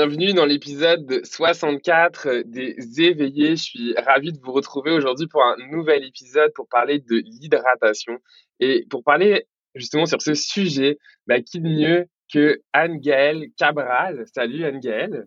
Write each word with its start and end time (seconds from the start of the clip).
Bienvenue 0.00 0.32
dans 0.32 0.46
l'épisode 0.46 1.24
64 1.24 2.44
des 2.46 2.76
éveillés. 3.00 3.56
Je 3.56 3.62
suis 3.62 3.94
ravi 3.96 4.32
de 4.32 4.38
vous 4.40 4.52
retrouver 4.52 4.92
aujourd'hui 4.92 5.26
pour 5.26 5.42
un 5.42 5.56
nouvel 5.72 6.04
épisode 6.04 6.52
pour 6.54 6.68
parler 6.68 7.00
de 7.00 7.16
l'hydratation. 7.16 8.12
Et 8.60 8.86
pour 8.90 9.02
parler 9.02 9.48
justement 9.74 10.06
sur 10.06 10.22
ce 10.22 10.34
sujet, 10.34 10.98
bah, 11.26 11.40
qui 11.40 11.58
de 11.58 11.68
mieux 11.68 12.06
que 12.32 12.60
Anne-Gaëlle 12.72 13.46
Cabral. 13.56 14.24
Salut 14.32 14.64
Anne-Gaëlle. 14.64 15.26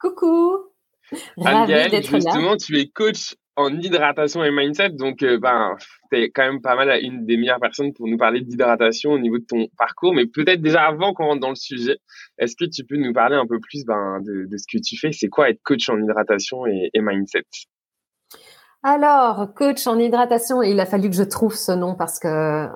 Coucou. 0.00 0.64
Anne-Gaëlle, 1.44 2.02
justement, 2.02 2.56
tu 2.56 2.76
es 2.76 2.88
coach 2.88 3.36
en 3.58 3.76
hydratation 3.76 4.44
et 4.44 4.52
mindset. 4.52 4.90
Donc, 4.90 5.22
euh, 5.22 5.38
ben, 5.38 5.76
tu 6.12 6.18
es 6.18 6.30
quand 6.30 6.44
même 6.44 6.62
pas 6.62 6.76
mal 6.76 6.88
une 7.02 7.26
des 7.26 7.36
meilleures 7.36 7.58
personnes 7.58 7.92
pour 7.92 8.06
nous 8.06 8.16
parler 8.16 8.40
d'hydratation 8.40 9.10
au 9.10 9.18
niveau 9.18 9.38
de 9.38 9.44
ton 9.44 9.66
parcours. 9.76 10.14
Mais 10.14 10.26
peut-être 10.26 10.62
déjà 10.62 10.82
avant 10.82 11.12
qu'on 11.12 11.26
rentre 11.26 11.40
dans 11.40 11.48
le 11.50 11.56
sujet, 11.56 11.96
est-ce 12.38 12.54
que 12.54 12.64
tu 12.70 12.84
peux 12.84 12.96
nous 12.96 13.12
parler 13.12 13.34
un 13.34 13.46
peu 13.46 13.58
plus 13.58 13.84
ben, 13.84 14.20
de, 14.20 14.56
ce 14.56 14.64
que 14.72 14.80
tu 14.80 14.96
fais? 14.96 15.10
C'est 15.10 15.28
quoi 15.28 15.50
être 15.50 15.60
coach 15.64 15.88
en 15.88 15.98
hydratation 15.98 16.66
et, 16.66 16.90
mindset? 17.00 17.42
Alors, 18.84 19.52
coach 19.54 19.88
en 19.88 19.98
hydratation, 19.98 20.62
il 20.62 20.78
a 20.78 20.86
fallu 20.86 21.10
que 21.10 21.16
je 21.16 21.24
trouve 21.24 21.54
ce 21.54 21.72
nom 21.72 21.96
parce 21.96 22.20
que 22.20 22.68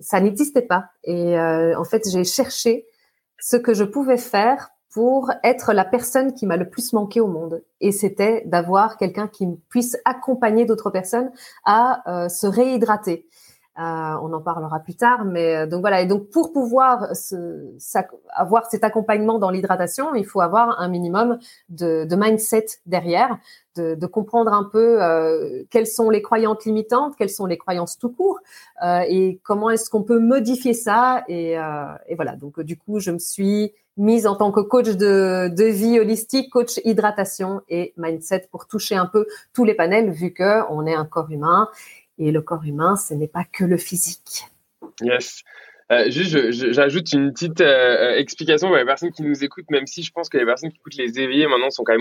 ça 0.00 0.20
n'existait 0.20 0.62
pas. 0.62 0.86
Et 1.04 1.38
euh, 1.38 1.78
en 1.78 1.84
fait, 1.84 2.02
j'ai 2.10 2.24
cherché 2.24 2.86
ce 3.38 3.58
que 3.58 3.74
je 3.74 3.84
pouvais 3.84 4.16
faire 4.16 4.70
pour 4.96 5.30
être 5.44 5.74
la 5.74 5.84
personne 5.84 6.32
qui 6.32 6.46
m'a 6.46 6.56
le 6.56 6.70
plus 6.70 6.94
manqué 6.94 7.20
au 7.20 7.26
monde. 7.26 7.62
Et 7.82 7.92
c'était 7.92 8.44
d'avoir 8.46 8.96
quelqu'un 8.96 9.28
qui 9.28 9.46
puisse 9.68 9.98
accompagner 10.06 10.64
d'autres 10.64 10.88
personnes 10.88 11.30
à 11.66 12.00
euh, 12.10 12.30
se 12.30 12.46
réhydrater. 12.46 13.26
Euh, 13.78 13.82
on 13.82 14.32
en 14.32 14.40
parlera 14.40 14.80
plus 14.80 14.94
tard, 14.94 15.26
mais 15.26 15.54
euh, 15.54 15.66
donc 15.66 15.82
voilà. 15.82 16.00
Et 16.00 16.06
donc 16.06 16.30
pour 16.30 16.50
pouvoir 16.50 17.08
avoir 18.34 18.70
cet 18.70 18.84
accompagnement 18.84 19.38
dans 19.38 19.50
l'hydratation, 19.50 20.14
il 20.14 20.24
faut 20.24 20.40
avoir 20.40 20.80
un 20.80 20.88
minimum 20.88 21.38
de, 21.68 22.08
mindset 22.16 22.64
derrière, 22.86 23.36
de, 23.76 24.06
comprendre 24.06 24.54
un 24.54 24.64
peu 24.64 24.98
quelles 25.68 25.86
sont 25.86 26.08
les 26.08 26.22
croyances 26.22 26.64
limitantes, 26.64 27.16
quelles 27.18 27.28
sont 27.28 27.44
les 27.44 27.58
croyances 27.58 27.98
tout 27.98 28.08
court, 28.08 28.38
et 28.82 29.40
comment 29.42 29.68
est-ce 29.68 29.90
qu'on 29.90 30.04
peut 30.04 30.20
modifier 30.20 30.72
ça. 30.72 31.22
Et, 31.28 31.50
et 31.50 32.14
voilà. 32.14 32.34
Donc 32.36 32.60
du 32.60 32.78
coup, 32.78 32.98
je 32.98 33.10
me 33.10 33.18
suis 33.18 33.74
mise 33.96 34.26
en 34.26 34.36
tant 34.36 34.52
que 34.52 34.60
coach 34.60 34.88
de, 34.88 35.64
vie 35.64 35.98
holistique, 35.98 36.50
coach 36.50 36.80
hydratation 36.84 37.62
et 37.68 37.92
mindset 37.96 38.48
pour 38.50 38.66
toucher 38.66 38.94
un 38.94 39.06
peu 39.06 39.26
tous 39.54 39.64
les 39.64 39.74
panels 39.74 40.10
vu 40.10 40.32
que 40.32 40.62
on 40.70 40.86
est 40.86 40.94
un 40.94 41.04
corps 41.04 41.30
humain 41.30 41.68
et 42.18 42.30
le 42.30 42.40
corps 42.40 42.64
humain, 42.64 42.96
ce 42.96 43.14
n'est 43.14 43.28
pas 43.28 43.44
que 43.44 43.64
le 43.64 43.76
physique. 43.76 44.44
Yes. 45.02 45.42
Euh, 45.92 46.10
juste, 46.10 46.50
j'ajoute 46.50 47.12
une 47.12 47.32
petite 47.32 47.60
euh, 47.60 48.16
explication 48.16 48.68
pour 48.68 48.76
les 48.76 48.84
personnes 48.84 49.12
qui 49.12 49.22
nous 49.22 49.44
écoutent, 49.44 49.70
même 49.70 49.86
si 49.86 50.02
je 50.02 50.10
pense 50.10 50.28
que 50.28 50.36
les 50.36 50.44
personnes 50.44 50.70
qui 50.70 50.78
écoutent 50.78 50.96
les 50.96 51.20
éveillés 51.20 51.46
maintenant 51.46 51.70
sont 51.70 51.84
quand 51.84 51.92
même 51.92 52.00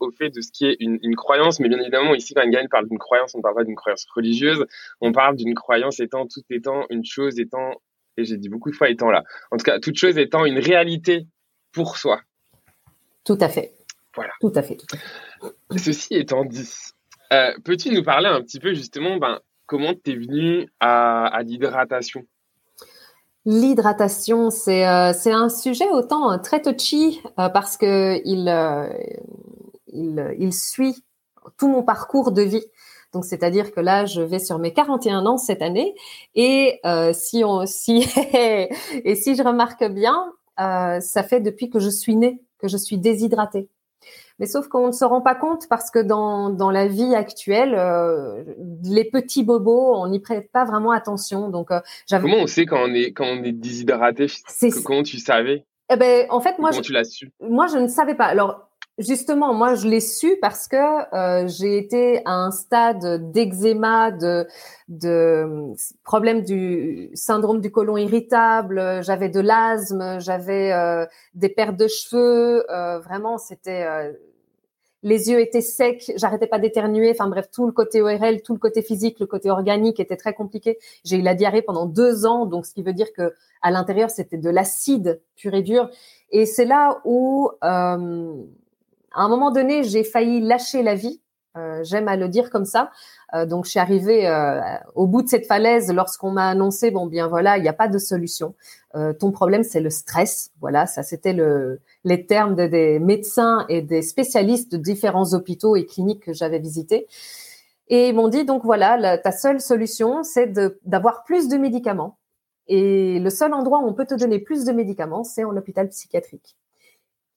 au 0.00 0.10
fait 0.10 0.28
de 0.28 0.40
ce 0.40 0.50
qui 0.52 0.66
est 0.66 0.76
une, 0.80 0.98
une 1.02 1.16
croyance, 1.16 1.60
mais 1.60 1.68
bien 1.68 1.78
évidemment, 1.80 2.14
ici, 2.14 2.34
quand 2.34 2.46
Gaël 2.48 2.68
parle 2.68 2.88
d'une 2.88 2.98
croyance, 2.98 3.34
on 3.34 3.38
ne 3.38 3.42
parle 3.42 3.54
pas 3.54 3.64
d'une 3.64 3.76
croyance 3.76 4.04
religieuse, 4.14 4.66
on 5.00 5.12
parle 5.12 5.36
d'une 5.36 5.54
croyance 5.54 6.00
étant 6.00 6.26
tout 6.26 6.42
étant 6.50 6.84
une 6.90 7.04
chose 7.04 7.38
étant 7.38 7.80
et 8.16 8.24
j'ai 8.24 8.36
dit 8.36 8.48
beaucoup 8.48 8.70
de 8.70 8.76
fois 8.76 8.88
étant 8.88 9.10
là. 9.10 9.24
En 9.50 9.56
tout 9.56 9.64
cas, 9.64 9.78
toute 9.78 9.96
chose 9.96 10.18
étant 10.18 10.44
une 10.44 10.58
réalité 10.58 11.26
pour 11.72 11.96
soi. 11.96 12.20
Tout 13.24 13.38
à 13.40 13.48
fait. 13.48 13.74
Voilà. 14.14 14.32
Tout 14.40 14.52
à 14.54 14.62
fait. 14.62 14.78
Ceci 15.76 16.14
étant 16.14 16.44
dit, 16.44 16.68
euh, 17.32 17.52
peux-tu 17.64 17.90
nous 17.90 18.02
parler 18.02 18.28
un 18.28 18.40
petit 18.42 18.60
peu 18.60 18.74
justement, 18.74 19.16
ben, 19.16 19.40
comment 19.66 19.92
tu 19.94 20.12
es 20.12 20.16
venu 20.16 20.68
à, 20.80 21.40
l'hydratation? 21.44 22.22
L'hydratation, 23.46 24.50
c'est 24.50 24.88
euh, 24.88 25.12
c'est 25.12 25.32
un 25.32 25.50
sujet 25.50 25.88
autant 25.90 26.32
euh, 26.32 26.38
très 26.38 26.62
touchy 26.62 27.20
parce 27.36 27.76
que 27.76 28.20
il, 28.24 28.48
il, 29.88 30.34
il 30.38 30.52
suit 30.52 31.04
tout 31.58 31.68
mon 31.68 31.82
parcours 31.82 32.32
de 32.32 32.42
vie. 32.42 32.64
Donc, 33.14 33.24
c'est-à-dire 33.24 33.72
que 33.72 33.80
là, 33.80 34.04
je 34.04 34.20
vais 34.20 34.40
sur 34.40 34.58
mes 34.58 34.72
41 34.72 35.24
ans 35.24 35.38
cette 35.38 35.62
année, 35.62 35.94
et 36.34 36.80
euh, 36.84 37.12
si 37.14 37.44
on, 37.44 37.64
si 37.66 38.06
et 39.04 39.14
si 39.14 39.36
je 39.36 39.42
remarque 39.42 39.84
bien, 39.84 40.32
euh, 40.60 41.00
ça 41.00 41.22
fait 41.22 41.40
depuis 41.40 41.70
que 41.70 41.78
je 41.78 41.88
suis 41.88 42.16
née 42.16 42.42
que 42.58 42.68
je 42.68 42.76
suis 42.76 42.98
déshydratée. 42.98 43.68
Mais 44.38 44.46
sauf 44.46 44.68
qu'on 44.68 44.88
ne 44.88 44.92
se 44.92 45.04
rend 45.04 45.20
pas 45.20 45.34
compte 45.34 45.68
parce 45.68 45.90
que 45.90 46.00
dans, 46.00 46.50
dans 46.50 46.70
la 46.70 46.88
vie 46.88 47.14
actuelle, 47.14 47.74
euh, 47.74 48.42
les 48.82 49.04
petits 49.04 49.44
bobos, 49.44 49.94
on 49.94 50.08
n'y 50.08 50.18
prête 50.18 50.50
pas 50.50 50.64
vraiment 50.64 50.90
attention. 50.90 51.50
Donc, 51.50 51.68
comment 52.10 52.36
on 52.38 52.46
sait 52.46 52.66
quand 52.66 52.82
on 52.82 52.92
est 52.92 53.12
quand 53.12 53.26
on 53.26 53.44
est 53.44 53.52
déshydraté 53.52 54.26
Comment 54.84 55.04
tu 55.04 55.18
savais? 55.18 55.64
Eh 55.90 55.96
ben, 55.96 56.26
en 56.30 56.40
fait, 56.40 56.58
moi, 56.58 56.70
je, 56.72 56.80
tu 56.80 56.92
l'as 56.92 57.04
su? 57.04 57.30
Moi, 57.40 57.66
je 57.66 57.76
ne 57.76 57.88
savais 57.88 58.14
pas. 58.14 58.24
Alors, 58.24 58.68
Justement, 58.98 59.52
moi, 59.54 59.74
je 59.74 59.88
l'ai 59.88 59.98
su 59.98 60.36
parce 60.40 60.68
que 60.68 60.76
euh, 60.76 61.48
j'ai 61.48 61.78
été 61.78 62.22
à 62.26 62.34
un 62.34 62.52
stade 62.52 63.32
d'eczéma, 63.32 64.12
de, 64.12 64.46
de 64.86 65.74
problème 66.04 66.42
du 66.42 67.10
syndrome 67.14 67.60
du 67.60 67.72
côlon 67.72 67.96
irritable. 67.96 69.02
J'avais 69.02 69.28
de 69.28 69.40
l'asthme, 69.40 70.20
j'avais 70.20 70.72
euh, 70.72 71.06
des 71.34 71.48
pertes 71.48 71.76
de 71.76 71.88
cheveux. 71.88 72.64
Euh, 72.70 73.00
vraiment, 73.00 73.36
c'était 73.36 74.14
les 75.02 75.28
yeux 75.28 75.40
étaient 75.40 75.60
secs, 75.60 76.12
j'arrêtais 76.16 76.46
pas 76.46 76.60
d'éternuer. 76.60 77.10
Enfin 77.10 77.28
bref, 77.28 77.50
tout 77.52 77.66
le 77.66 77.72
côté 77.72 78.00
ORL, 78.00 78.42
tout 78.42 78.52
le 78.52 78.60
côté 78.60 78.80
physique, 78.80 79.18
le 79.18 79.26
côté 79.26 79.50
organique 79.50 79.98
était 79.98 80.16
très 80.16 80.34
compliqué. 80.34 80.78
J'ai 81.04 81.16
eu 81.16 81.22
la 81.22 81.34
diarrhée 81.34 81.62
pendant 81.62 81.86
deux 81.86 82.26
ans, 82.26 82.46
donc 82.46 82.64
ce 82.64 82.72
qui 82.72 82.84
veut 82.84 82.92
dire 82.92 83.12
que 83.12 83.34
à 83.60 83.72
l'intérieur 83.72 84.08
c'était 84.10 84.38
de 84.38 84.50
l'acide 84.50 85.20
pur 85.34 85.52
et 85.52 85.62
dur. 85.62 85.90
Et 86.30 86.46
c'est 86.46 86.64
là 86.64 87.00
où 87.04 87.50
à 89.14 89.22
un 89.22 89.28
moment 89.28 89.50
donné, 89.50 89.82
j'ai 89.84 90.04
failli 90.04 90.40
lâcher 90.40 90.82
la 90.82 90.94
vie. 90.94 91.20
Euh, 91.56 91.84
J'aime 91.84 92.08
à 92.08 92.16
le 92.16 92.28
dire 92.28 92.50
comme 92.50 92.64
ça. 92.64 92.90
Euh, 93.34 93.46
donc, 93.46 93.64
je 93.64 93.70
suis 93.70 93.80
arrivée 93.80 94.26
euh, 94.26 94.60
au 94.94 95.06
bout 95.06 95.22
de 95.22 95.28
cette 95.28 95.46
falaise 95.46 95.92
lorsqu'on 95.92 96.30
m'a 96.30 96.48
annoncé 96.48 96.90
bon 96.90 97.06
bien 97.06 97.28
voilà, 97.28 97.56
il 97.58 97.62
n'y 97.62 97.68
a 97.68 97.72
pas 97.72 97.88
de 97.88 97.98
solution. 97.98 98.54
Euh, 98.94 99.12
ton 99.12 99.32
problème, 99.32 99.62
c'est 99.62 99.80
le 99.80 99.90
stress. 99.90 100.50
Voilà, 100.60 100.86
ça 100.86 101.02
c'était 101.02 101.32
le 101.32 101.80
les 102.04 102.26
termes 102.26 102.54
des 102.54 102.98
médecins 102.98 103.66
et 103.68 103.82
des 103.82 104.02
spécialistes 104.02 104.72
de 104.72 104.76
différents 104.78 105.32
hôpitaux 105.32 105.76
et 105.76 105.86
cliniques 105.86 106.24
que 106.24 106.32
j'avais 106.32 106.58
visités. 106.58 107.06
Et 107.88 108.08
ils 108.08 108.14
m'ont 108.14 108.28
dit 108.28 108.44
donc 108.44 108.64
voilà, 108.64 109.18
ta 109.18 109.32
seule 109.32 109.60
solution, 109.60 110.22
c'est 110.22 110.52
d'avoir 110.84 111.24
plus 111.24 111.48
de 111.48 111.56
médicaments. 111.56 112.18
Et 112.66 113.20
le 113.20 113.30
seul 113.30 113.52
endroit 113.52 113.80
où 113.80 113.86
on 113.86 113.94
peut 113.94 114.06
te 114.06 114.14
donner 114.14 114.38
plus 114.38 114.64
de 114.64 114.72
médicaments, 114.72 115.24
c'est 115.24 115.44
en 115.44 115.56
hôpital 115.56 115.88
psychiatrique. 115.88 116.56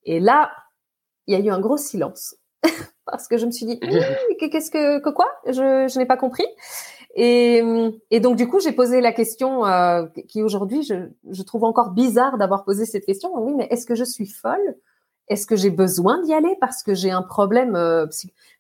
Et 0.06 0.20
là, 0.22 0.52
il 1.28 1.38
y 1.38 1.42
a 1.42 1.46
eu 1.46 1.50
un 1.50 1.60
gros 1.60 1.78
silence. 1.78 2.36
Parce 3.06 3.28
que 3.28 3.38
je 3.38 3.46
me 3.46 3.52
suis 3.52 3.66
dit 3.66 3.80
qu'est-ce 4.40 4.72
que, 4.72 5.00
que 5.00 5.10
quoi? 5.10 5.28
Je, 5.46 5.88
je 5.88 5.98
n'ai 6.00 6.06
pas 6.06 6.18
compris. 6.18 6.46
Et, 7.16 7.64
et 8.12 8.20
donc 8.20 8.36
du 8.36 8.48
coup 8.48 8.60
j'ai 8.60 8.74
posé 8.74 9.02
la 9.02 9.12
question 9.12 9.66
euh, 9.66 10.06
qui 10.28 10.44
aujourd'hui 10.44 10.84
je, 10.84 11.10
je 11.30 11.42
trouve 11.42 11.64
encore 11.64 11.92
bizarre 11.92 12.38
d'avoir 12.38 12.64
posé 12.64 12.86
cette 12.86 13.06
question. 13.06 13.32
Oui 13.36 13.54
mais 13.56 13.68
est-ce 13.72 13.86
que 13.86 13.96
je 13.96 14.04
suis 14.04 14.28
folle? 14.28 14.76
Est-ce 15.28 15.48
que 15.48 15.56
j'ai 15.56 15.72
besoin 15.72 16.22
d'y 16.22 16.34
aller 16.34 16.56
parce 16.62 16.84
que 16.84 16.94
j'ai 16.94 17.12
un 17.12 17.24
problème 17.24 17.76
euh, 17.76 18.06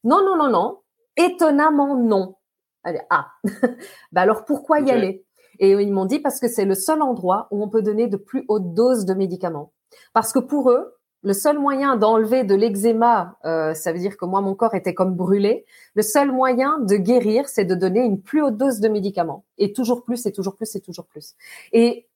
non 0.04 0.26
non 0.26 0.38
non 0.38 0.50
non. 0.50 0.80
Étonnamment 1.18 1.96
non. 1.96 2.36
Allez, 2.84 3.02
ah. 3.10 3.28
Bah 4.12 4.22
alors 4.22 4.46
pourquoi 4.46 4.80
y 4.80 4.92
aller? 4.92 5.26
Et 5.60 5.72
ils 5.72 5.94
m'ont 5.94 6.06
dit 6.06 6.20
parce 6.20 6.40
que 6.40 6.48
c'est 6.48 6.66
le 6.66 6.76
seul 6.76 7.02
endroit 7.02 7.48
où 7.52 7.64
on 7.64 7.70
peut 7.70 7.82
donner 7.82 8.08
de 8.08 8.18
plus 8.18 8.46
hautes 8.48 8.74
doses 8.74 9.06
de 9.06 9.14
médicaments. 9.14 9.72
Parce 10.14 10.32
que 10.32 10.40
pour 10.40 10.72
eux 10.72 10.97
le 11.24 11.34
seul 11.34 11.58
moyen 11.60 11.96
d'enlever 11.96 12.44
de 12.44 12.56
l'eczéma, 12.56 13.38
euh, 13.46 13.74
ça 13.74 13.92
veut 13.92 14.00
dire 14.00 14.18
que 14.18 14.26
moi 14.26 14.42
mon 14.42 14.56
corps 14.56 14.76
était 14.76 14.94
comme 14.94 15.16
brûlé. 15.16 15.66
Le 15.96 16.02
seul 16.02 16.32
moyen 16.32 16.80
de 16.80 16.96
guérir, 16.96 17.50
c'est 17.50 17.66
de 17.66 17.76
donner 17.76 18.02
une 18.02 18.22
plus 18.22 18.42
haute 18.42 18.58
dose 18.58 18.80
de 18.80 18.88
médicaments 18.88 19.44
et 19.58 19.74
toujours 19.74 20.04
plus 20.04 20.26
et 20.26 20.32
toujours 20.32 20.56
plus 20.56 20.76
et 20.76 20.82
toujours 20.82 21.06
plus. 21.06 21.36
Et 21.74 22.08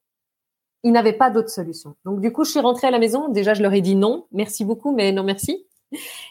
ils 0.84 0.92
n'avaient 0.92 1.14
pas 1.14 1.30
d'autre 1.30 1.50
solution. 1.50 1.96
Donc 2.06 2.22
du 2.22 2.32
coup, 2.32 2.44
je 2.44 2.52
suis 2.52 2.60
rentrée 2.60 2.88
à 2.88 2.92
la 2.92 3.00
maison. 3.00 3.28
Déjà, 3.30 3.54
je 3.54 3.62
leur 3.62 3.74
ai 3.74 3.82
dit 3.82 3.96
non, 3.96 4.26
merci 4.32 4.66
beaucoup, 4.66 4.94
mais 4.94 5.12
non 5.12 5.24
merci. 5.24 5.66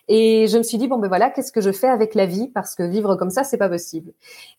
Et 0.09 0.47
je 0.49 0.57
me 0.57 0.63
suis 0.63 0.79
dit 0.79 0.89
bon 0.89 0.99
ben 0.99 1.09
voilà, 1.09 1.31
qu'est-ce 1.31 1.53
que 1.53 1.61
je 1.61 1.73
fais 1.73 1.89
avec 1.89 2.15
la 2.15 2.27
vie? 2.27 2.49
Parce 2.49 2.75
que 2.75 2.83
vivre 2.83 3.17
comme 3.17 3.31
ça 3.31 3.45
c'est 3.45 3.59
pas 3.59 3.69
possible. 3.69 4.13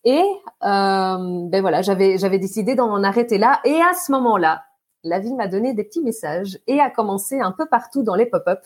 Et 0.04 0.22
euh, 0.62 1.46
ben 1.48 1.60
voilà, 1.60 1.82
j'avais 1.82 2.18
j'avais 2.18 2.38
décidé 2.38 2.74
d'en 2.74 3.02
arrêter 3.02 3.38
là. 3.38 3.60
Et 3.64 3.74
à 3.74 3.94
ce 3.94 4.12
moment-là, 4.12 4.62
la 5.04 5.18
vie 5.18 5.34
m'a 5.34 5.48
donné 5.48 5.74
des 5.74 5.84
petits 5.84 6.02
messages 6.02 6.58
et 6.66 6.80
a 6.80 6.90
commencé 6.90 7.40
un 7.40 7.52
peu 7.52 7.66
partout 7.66 8.02
dans 8.02 8.14
les 8.14 8.26
pop-up, 8.26 8.60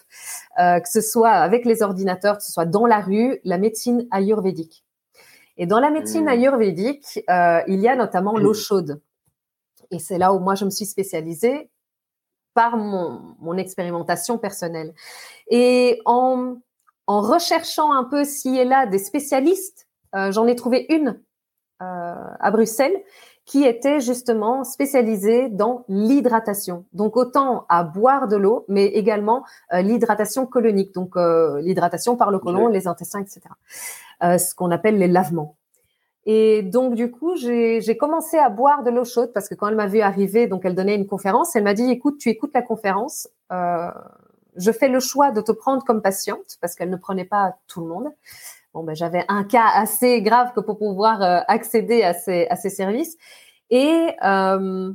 euh, 0.58 0.80
que 0.80 0.88
ce 0.88 1.00
soit 1.00 1.30
avec 1.30 1.64
les 1.64 1.82
ordinateurs, 1.82 2.38
que 2.38 2.44
ce 2.44 2.52
soit 2.52 2.66
dans 2.66 2.86
la 2.86 3.00
rue, 3.00 3.40
la 3.44 3.58
médecine 3.58 4.06
ayurvédique. 4.10 4.84
Et 5.56 5.66
dans 5.66 5.80
la 5.80 5.90
médecine 5.90 6.24
mmh. 6.24 6.28
ayurvédique, 6.28 7.24
euh, 7.30 7.60
il 7.66 7.80
y 7.80 7.88
a 7.88 7.96
notamment 7.96 8.36
l'eau 8.36 8.50
mmh. 8.50 8.54
chaude. 8.54 9.02
Et 9.90 9.98
c'est 9.98 10.18
là 10.18 10.34
où 10.34 10.38
moi 10.38 10.54
je 10.54 10.64
me 10.64 10.70
suis 10.70 10.84
spécialisée 10.84 11.70
par 12.52 12.76
mon, 12.76 13.36
mon 13.38 13.56
expérimentation 13.56 14.38
personnelle. 14.38 14.94
Et 15.48 16.00
en, 16.04 16.56
en 17.06 17.20
recherchant 17.20 17.92
un 17.92 18.04
peu 18.04 18.24
ci 18.24 18.56
et 18.56 18.64
là 18.64 18.86
des 18.86 18.98
spécialistes, 18.98 19.86
euh, 20.14 20.32
j'en 20.32 20.46
ai 20.46 20.56
trouvé 20.56 20.86
une 20.90 21.20
à 21.78 22.50
Bruxelles 22.50 22.96
qui 23.46 23.64
était 23.64 24.00
justement 24.00 24.64
spécialisé 24.64 25.48
dans 25.48 25.84
l'hydratation. 25.88 26.84
Donc 26.92 27.16
autant 27.16 27.64
à 27.68 27.84
boire 27.84 28.26
de 28.26 28.36
l'eau, 28.36 28.64
mais 28.68 28.86
également 28.86 29.44
euh, 29.72 29.82
l'hydratation 29.82 30.46
colonique, 30.46 30.92
donc 30.92 31.16
euh, 31.16 31.60
l'hydratation 31.60 32.16
par 32.16 32.32
le 32.32 32.40
côlon, 32.40 32.66
les 32.66 32.88
intestins, 32.88 33.20
etc. 33.20 33.42
Euh, 34.24 34.36
ce 34.36 34.52
qu'on 34.54 34.72
appelle 34.72 34.98
les 34.98 35.06
lavements. 35.06 35.56
Et 36.28 36.62
donc 36.62 36.96
du 36.96 37.12
coup, 37.12 37.36
j'ai 37.36 37.96
commencé 37.96 38.36
à 38.36 38.48
boire 38.50 38.82
de 38.82 38.90
l'eau 38.90 39.04
chaude 39.04 39.32
parce 39.32 39.48
que 39.48 39.54
quand 39.54 39.68
elle 39.68 39.76
m'a 39.76 39.86
vu 39.86 40.00
arriver, 40.00 40.48
donc 40.48 40.64
elle 40.64 40.74
donnait 40.74 40.96
une 40.96 41.06
conférence, 41.06 41.54
elle 41.54 41.62
m'a 41.62 41.74
dit 41.74 41.88
écoute, 41.88 42.18
tu 42.18 42.30
écoutes 42.30 42.50
la 42.52 42.62
conférence. 42.62 43.28
je 43.48 44.72
fais 44.72 44.88
le 44.88 44.98
choix 44.98 45.30
de 45.30 45.40
te 45.40 45.52
prendre 45.52 45.84
comme 45.84 46.02
patiente 46.02 46.58
parce 46.60 46.74
qu'elle 46.74 46.90
ne 46.90 46.96
prenait 46.96 47.24
pas 47.24 47.54
tout 47.68 47.80
le 47.80 47.86
monde. 47.86 48.08
Bon, 48.76 48.84
ben, 48.84 48.94
j'avais 48.94 49.24
un 49.28 49.42
cas 49.42 49.70
assez 49.72 50.20
grave 50.20 50.52
que 50.54 50.60
pour 50.60 50.76
pouvoir 50.76 51.22
euh, 51.22 51.40
accéder 51.48 52.02
à 52.02 52.12
ces, 52.12 52.46
à 52.48 52.56
ces 52.56 52.68
services. 52.68 53.16
Et, 53.70 54.10
euh, 54.22 54.92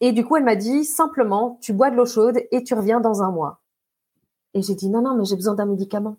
et 0.00 0.12
du 0.12 0.24
coup, 0.24 0.36
elle 0.36 0.44
m'a 0.44 0.56
dit 0.56 0.86
simplement, 0.86 1.58
tu 1.60 1.74
bois 1.74 1.90
de 1.90 1.96
l'eau 1.96 2.06
chaude 2.06 2.40
et 2.50 2.64
tu 2.64 2.72
reviens 2.72 3.00
dans 3.00 3.20
un 3.22 3.30
mois. 3.30 3.60
Et 4.54 4.62
j'ai 4.62 4.74
dit, 4.74 4.88
non, 4.88 5.02
non, 5.02 5.14
mais 5.18 5.26
j'ai 5.26 5.36
besoin 5.36 5.54
d'un 5.54 5.66
médicament. 5.66 6.16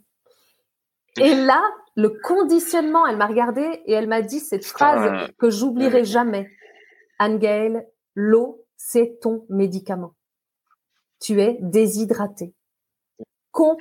Et 1.20 1.34
là, 1.34 1.60
le 1.96 2.10
conditionnement, 2.22 3.08
elle 3.08 3.18
m'a 3.18 3.26
regardé 3.26 3.82
et 3.88 3.94
elle 3.94 4.08
m'a 4.08 4.22
dit 4.22 4.40
cette 4.40 4.66
phrase 4.66 5.32
que 5.40 5.50
j'oublierai 5.50 6.06
jamais. 6.06 6.52
Anne-Gaëlle, 7.18 7.88
l'eau, 8.14 8.64
c'est 8.78 9.18
ton 9.24 9.44
médicament. 9.50 10.14
Tu 11.20 11.42
es 11.42 11.58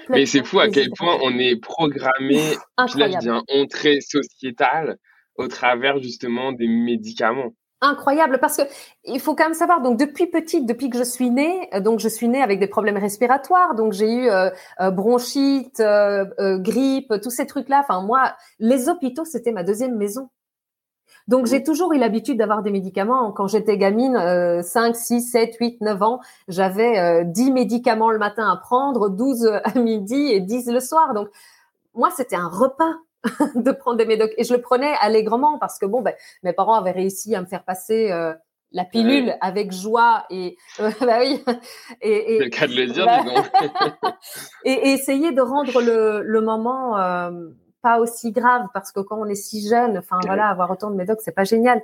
Mais 0.09 0.27
c'est 0.27 0.45
fou 0.45 0.61
à 0.61 0.69
quel 0.69 0.91
point 0.91 1.17
on 1.23 1.39
est 1.39 1.61
programmé, 1.61 2.41
puis 2.87 3.01
là 3.01 3.11
je 3.11 3.19
dis 3.19 3.29
un 3.29 3.43
entrée 3.49 4.01
sociétale 4.01 4.99
au 5.37 5.49
travers 5.49 5.99
justement 5.99 6.53
des 6.53 6.69
médicaments. 6.69 7.53
Incroyable 7.85 8.39
parce 8.41 8.59
que 8.59 8.63
il 9.07 9.19
faut 9.19 9.35
quand 9.35 9.43
même 9.43 9.55
savoir 9.55 9.83
donc 9.83 9.99
depuis 9.99 10.29
petite 10.29 10.67
depuis 10.67 10.89
que 10.89 10.97
je 10.97 11.03
suis 11.03 11.31
née 11.31 11.69
euh, 11.75 11.81
donc 11.81 11.99
je 11.99 12.07
suis 12.07 12.29
née 12.29 12.41
avec 12.41 12.61
des 12.61 12.69
problèmes 12.69 12.97
respiratoires 12.97 13.75
donc 13.75 13.93
j'ai 13.93 14.09
eu 14.09 14.31
euh, 14.31 14.51
euh, 14.81 14.93
bronchite 14.93 15.81
euh, 15.81 16.25
grippe 16.59 17.13
tous 17.21 17.31
ces 17.31 17.45
trucs 17.45 17.69
là 17.69 17.81
enfin 17.81 18.01
moi 18.01 18.37
les 18.61 18.89
hôpitaux 18.89 19.25
c'était 19.25 19.51
ma 19.51 19.65
deuxième 19.65 19.97
maison 19.97 20.29
donc 21.29 21.47
j'ai 21.47 21.63
toujours 21.63 21.93
eu 21.93 21.99
l'habitude 21.99 22.39
d'avoir 22.39 22.63
des 22.63 22.71
médicaments. 22.71 23.33
Quand 23.33 23.47
j'étais 23.47 23.79
gamine, 23.79 24.63
5, 24.63 24.97
6, 24.97 25.23
7, 25.23 25.57
8, 25.61 25.81
9 25.81 26.03
ans, 26.03 26.21
j'avais 26.49 26.99
euh, 26.99 27.25
10 27.25 27.53
médicaments 27.53 28.11
le 28.11 28.19
matin 28.19 28.51
à 28.51 28.57
prendre, 28.57 29.09
12 29.09 29.47
à 29.65 29.79
midi 29.79 30.31
et 30.33 30.41
10 30.41 30.71
le 30.71 30.81
soir. 30.81 31.15
Donc 31.15 31.29
moi, 31.95 32.11
c'était 32.17 32.37
un 32.37 32.49
repas 32.49 32.95
de 33.55 33.71
prendre 33.71 33.97
des 33.97 34.07
médocs. 34.07 34.33
Et 34.37 34.45
je 34.45 34.55
le 34.55 34.61
prenais 34.61 34.93
allègrement 35.01 35.59
parce 35.59 35.79
que 35.79 35.87
bon, 35.87 36.03
ben, 36.03 36.15
mes 36.43 36.53
parents 36.53 36.75
avaient 36.75 36.91
réussi 36.91 37.35
à 37.35 37.41
me 37.41 37.47
faire 37.47 37.65
passer 37.65 38.11
euh, 38.11 38.35
la 38.73 38.85
pilule 38.85 39.37
avec 39.41 39.73
joie 39.73 40.25
et 40.31 40.57
euh, 40.81 40.91
bah 41.01 41.19
oui. 41.21 41.43
Et, 42.01 42.35
et 42.35 42.39
c'est 42.39 42.45
le 42.45 42.51
cas 42.51 42.67
de 42.67 42.75
le 42.75 42.87
dire 42.87 43.05
bah, 43.05 43.23
et, 44.65 44.73
et, 44.73 44.93
essayer 44.93 45.33
de 45.33 45.41
rendre 45.41 45.81
le, 45.81 46.23
le 46.23 46.41
moment 46.41 46.97
euh, 46.99 47.31
pas 47.83 48.01
aussi 48.01 48.33
grave 48.33 48.69
parce 48.73 48.93
que 48.93 49.01
quand 49.01 49.19
on 49.19 49.27
est 49.27 49.35
si 49.35 49.67
jeune, 49.69 49.99
enfin 49.99 50.19
voilà, 50.25 50.49
avoir 50.49 50.71
autant 50.71 50.91
de 50.91 50.97
médocs, 50.97 51.21
c'est 51.23 51.33
pas 51.33 51.45
génial. 51.45 51.83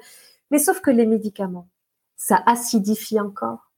Mais 0.51 0.59
sauf 0.59 0.81
que 0.81 0.91
les 0.91 1.07
médicaments, 1.07 1.69
ça 2.17 2.43
acidifie 2.47 3.21
encore. 3.21 3.71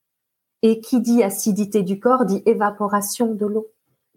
Et 0.62 0.80
qui 0.80 1.00
dit 1.00 1.22
acidité 1.22 1.82
du 1.82 1.98
corps 1.98 2.26
dit 2.26 2.42
évaporation 2.44 3.34
de 3.34 3.46
l'eau, 3.46 3.68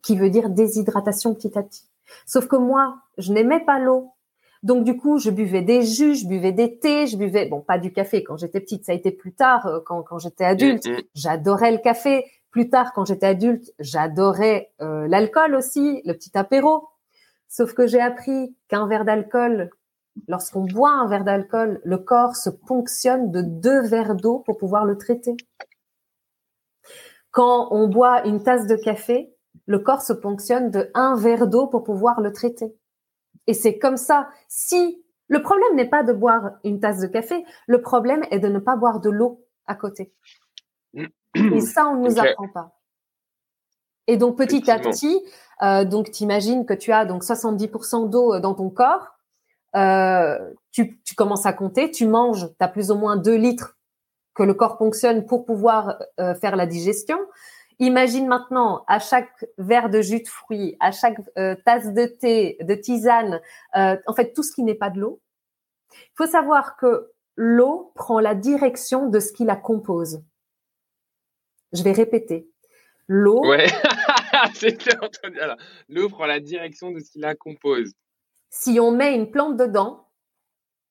qui 0.02 0.18
veut 0.18 0.30
dire 0.30 0.50
déshydratation 0.50 1.34
petit 1.34 1.58
à 1.58 1.64
petit. 1.64 1.86
Sauf 2.26 2.48
que 2.48 2.58
moi, 2.58 2.98
je 3.18 3.32
n'aimais 3.32 3.62
pas 3.62 3.80
l'eau. 3.80 4.12
Donc 4.62 4.84
du 4.84 4.98
coup, 4.98 5.20
je 5.20 5.30
buvais 5.30 5.62
des 5.62 5.84
jus, 5.84 6.16
je 6.16 6.28
buvais 6.28 6.52
des 6.52 6.80
thés, 6.80 7.08
je 7.08 7.18
buvais 7.18 7.48
bon 7.48 7.62
pas 7.62 7.78
du 7.78 7.92
café 7.92 8.24
quand 8.24 8.38
j'étais 8.38 8.62
petite, 8.62 8.86
ça 8.86 8.94
a 8.94 8.96
été 8.96 9.12
plus 9.12 9.34
tard 9.34 9.68
euh, 9.68 9.80
quand 9.86 10.04
quand 10.04 10.20
j'étais 10.20 10.46
adulte. 10.46 10.88
Mm, 10.88 10.92
mm. 10.92 11.02
J'adorais 11.16 11.72
le 11.72 11.80
café. 11.80 12.26
Plus 12.50 12.70
tard, 12.70 12.94
quand 12.94 13.04
j'étais 13.04 13.26
adulte, 13.26 13.74
j'adorais 13.80 14.72
euh, 14.80 15.08
l'alcool 15.08 15.56
aussi, 15.56 16.04
le 16.06 16.14
petit 16.14 16.38
apéro. 16.38 16.88
Sauf 17.54 17.76
que 17.76 17.86
j'ai 17.86 18.02
appris 18.02 18.58
qu'un 18.68 18.88
verre 18.88 19.06
d'alcool, 19.06 19.70
lorsqu'on 20.28 20.66
boit 20.66 20.90
un 20.90 21.08
verre 21.08 21.24
d'alcool, 21.24 21.80
le 21.84 22.00
corps 22.00 22.36
se 22.36 22.50
ponctionne 22.50 23.30
de 23.30 23.44
deux 23.44 23.84
verres 23.84 24.16
d'eau 24.16 24.40
pour 24.40 24.58
pouvoir 24.58 24.86
le 24.86 24.98
traiter. 24.98 25.38
Quand 27.30 27.68
on 27.70 27.88
boit 27.88 28.26
une 28.26 28.42
tasse 28.42 28.66
de 28.66 28.76
café, 28.76 29.36
le 29.68 29.78
corps 29.78 30.02
se 30.02 30.14
ponctionne 30.14 30.72
de 30.72 30.90
un 30.96 31.16
verre 31.16 31.46
d'eau 31.46 31.68
pour 31.68 31.84
pouvoir 31.84 32.22
le 32.22 32.32
traiter. 32.32 32.76
Et 33.46 33.54
c'est 33.54 33.78
comme 33.78 33.98
ça. 33.98 34.30
Si 34.48 35.06
le 35.28 35.44
problème 35.44 35.76
n'est 35.76 35.90
pas 35.90 36.02
de 36.02 36.12
boire 36.12 36.54
une 36.64 36.80
tasse 36.80 37.02
de 37.02 37.08
café, 37.08 37.46
le 37.68 37.84
problème 37.84 38.24
est 38.32 38.40
de 38.40 38.48
ne 38.48 38.58
pas 38.58 38.78
boire 38.78 39.00
de 39.00 39.12
l'eau 39.12 39.46
à 39.68 39.76
côté. 39.76 40.12
Et 41.36 41.62
ça, 41.62 41.88
on 41.88 41.98
ne 41.98 42.10
nous 42.10 42.20
apprend 42.20 42.48
pas. 42.48 42.80
Et 44.08 44.18
donc 44.18 44.38
petit 44.38 44.70
à 44.70 44.80
petit, 44.80 45.22
euh, 45.62 45.86
donc 45.86 46.12
t'imagines 46.12 46.66
que 46.66 46.74
tu 46.74 46.92
as 46.92 47.06
donc 47.06 47.24
70% 47.24 48.10
d'eau 48.10 48.34
euh, 48.34 48.40
dans 48.40 48.54
ton 48.54 48.70
corps. 48.70 49.14
Euh, 49.76 50.38
tu, 50.72 51.00
tu, 51.04 51.16
commences 51.16 51.46
à 51.46 51.54
compter, 51.54 51.90
tu 51.90 52.06
manges, 52.06 52.48
tu 52.48 52.56
as 52.60 52.68
plus 52.68 52.92
ou 52.92 52.96
moins 52.96 53.18
2 53.18 53.36
litres 53.36 53.78
que 54.36 54.44
le 54.44 54.54
corps 54.54 54.78
fonctionne 54.78 55.26
pour 55.26 55.46
pouvoir 55.46 56.00
euh, 56.20 56.36
faire 56.36 56.56
la 56.56 56.66
digestion. 56.66 57.18
Imagine 57.80 58.28
maintenant 58.28 58.84
à 58.88 59.00
chaque 59.00 59.46
verre 59.58 59.90
de 59.90 60.02
jus 60.02 60.22
de 60.22 60.28
fruits, 60.28 60.78
à 60.80 60.92
chaque 60.92 61.18
euh, 61.38 61.56
tasse 61.66 61.92
de 61.92 62.06
thé, 62.06 62.58
de 62.62 62.76
tisane, 62.76 63.42
en 63.74 64.14
fait 64.16 64.34
tout 64.34 64.44
ce 64.44 64.54
qui 64.54 64.64
n'est 64.64 64.76
pas 64.76 64.92
de 64.92 65.00
l'eau. 65.00 65.22
Il 65.92 66.16
faut 66.18 66.28
savoir 66.28 66.78
que 66.78 67.12
l'eau 67.36 67.92
prend 67.96 68.20
la 68.20 68.36
direction 68.36 69.08
de 69.10 69.20
ce 69.20 69.32
qui 69.32 69.44
la 69.44 69.56
compose. 69.56 70.22
Je 71.72 71.82
vais 71.84 71.92
répéter. 71.92 72.48
L'eau. 73.08 73.46
Ouais, 73.46 73.68
c'était 74.56 74.96
entendu. 74.98 75.40
l'eau 75.90 76.10
prend 76.10 76.26
la 76.26 76.40
direction 76.40 76.92
de 76.92 77.00
ce 77.00 77.12
qui 77.12 77.20
la 77.20 77.36
compose. 77.36 77.94
Si 78.50 78.80
on 78.80 78.92
met 78.92 79.16
une 79.16 79.32
plante 79.32 79.58
dedans, 79.58 80.08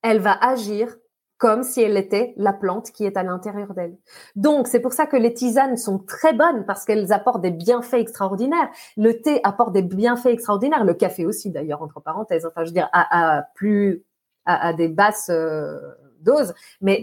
elle 0.03 0.21
va 0.21 0.33
agir 0.33 0.97
comme 1.43 1.65
si 1.65 1.83
elle 1.83 1.97
était 1.97 2.35
la 2.37 2.53
plante 2.53 2.93
qui 2.93 3.05
est 3.05 3.17
à 3.17 3.25
l'intérieur 3.25 3.75
d'elle. 3.75 3.97
Donc, 4.37 4.69
c'est 4.69 4.79
pour 4.79 4.93
ça 4.93 5.07
que 5.07 5.17
les 5.17 5.35
tisanes 5.35 5.77
sont 5.77 5.99
très 5.99 6.33
bonnes 6.33 6.65
parce 6.67 6.85
qu'elles 6.85 7.13
apportent 7.13 7.43
des 7.43 7.51
bienfaits 7.51 7.95
extraordinaires. 7.95 8.71
Le 8.97 9.21
thé 9.21 9.41
apporte 9.43 9.73
des 9.73 9.83
bienfaits 9.83 10.27
extraordinaires. 10.27 10.85
Le 10.85 10.95
café 10.95 11.27
aussi, 11.27 11.51
d'ailleurs, 11.51 11.83
entre 11.83 12.01
parenthèses. 12.01 12.47
Enfin, 12.47 12.63
je 12.63 12.69
veux 12.69 12.75
dire, 12.75 12.89
à, 12.93 13.45
plus, 13.57 14.05
à, 14.45 14.73
des 14.73 14.87
basses 14.87 15.31
euh, 15.31 15.81
doses. 16.21 16.55
Mais 16.81 17.03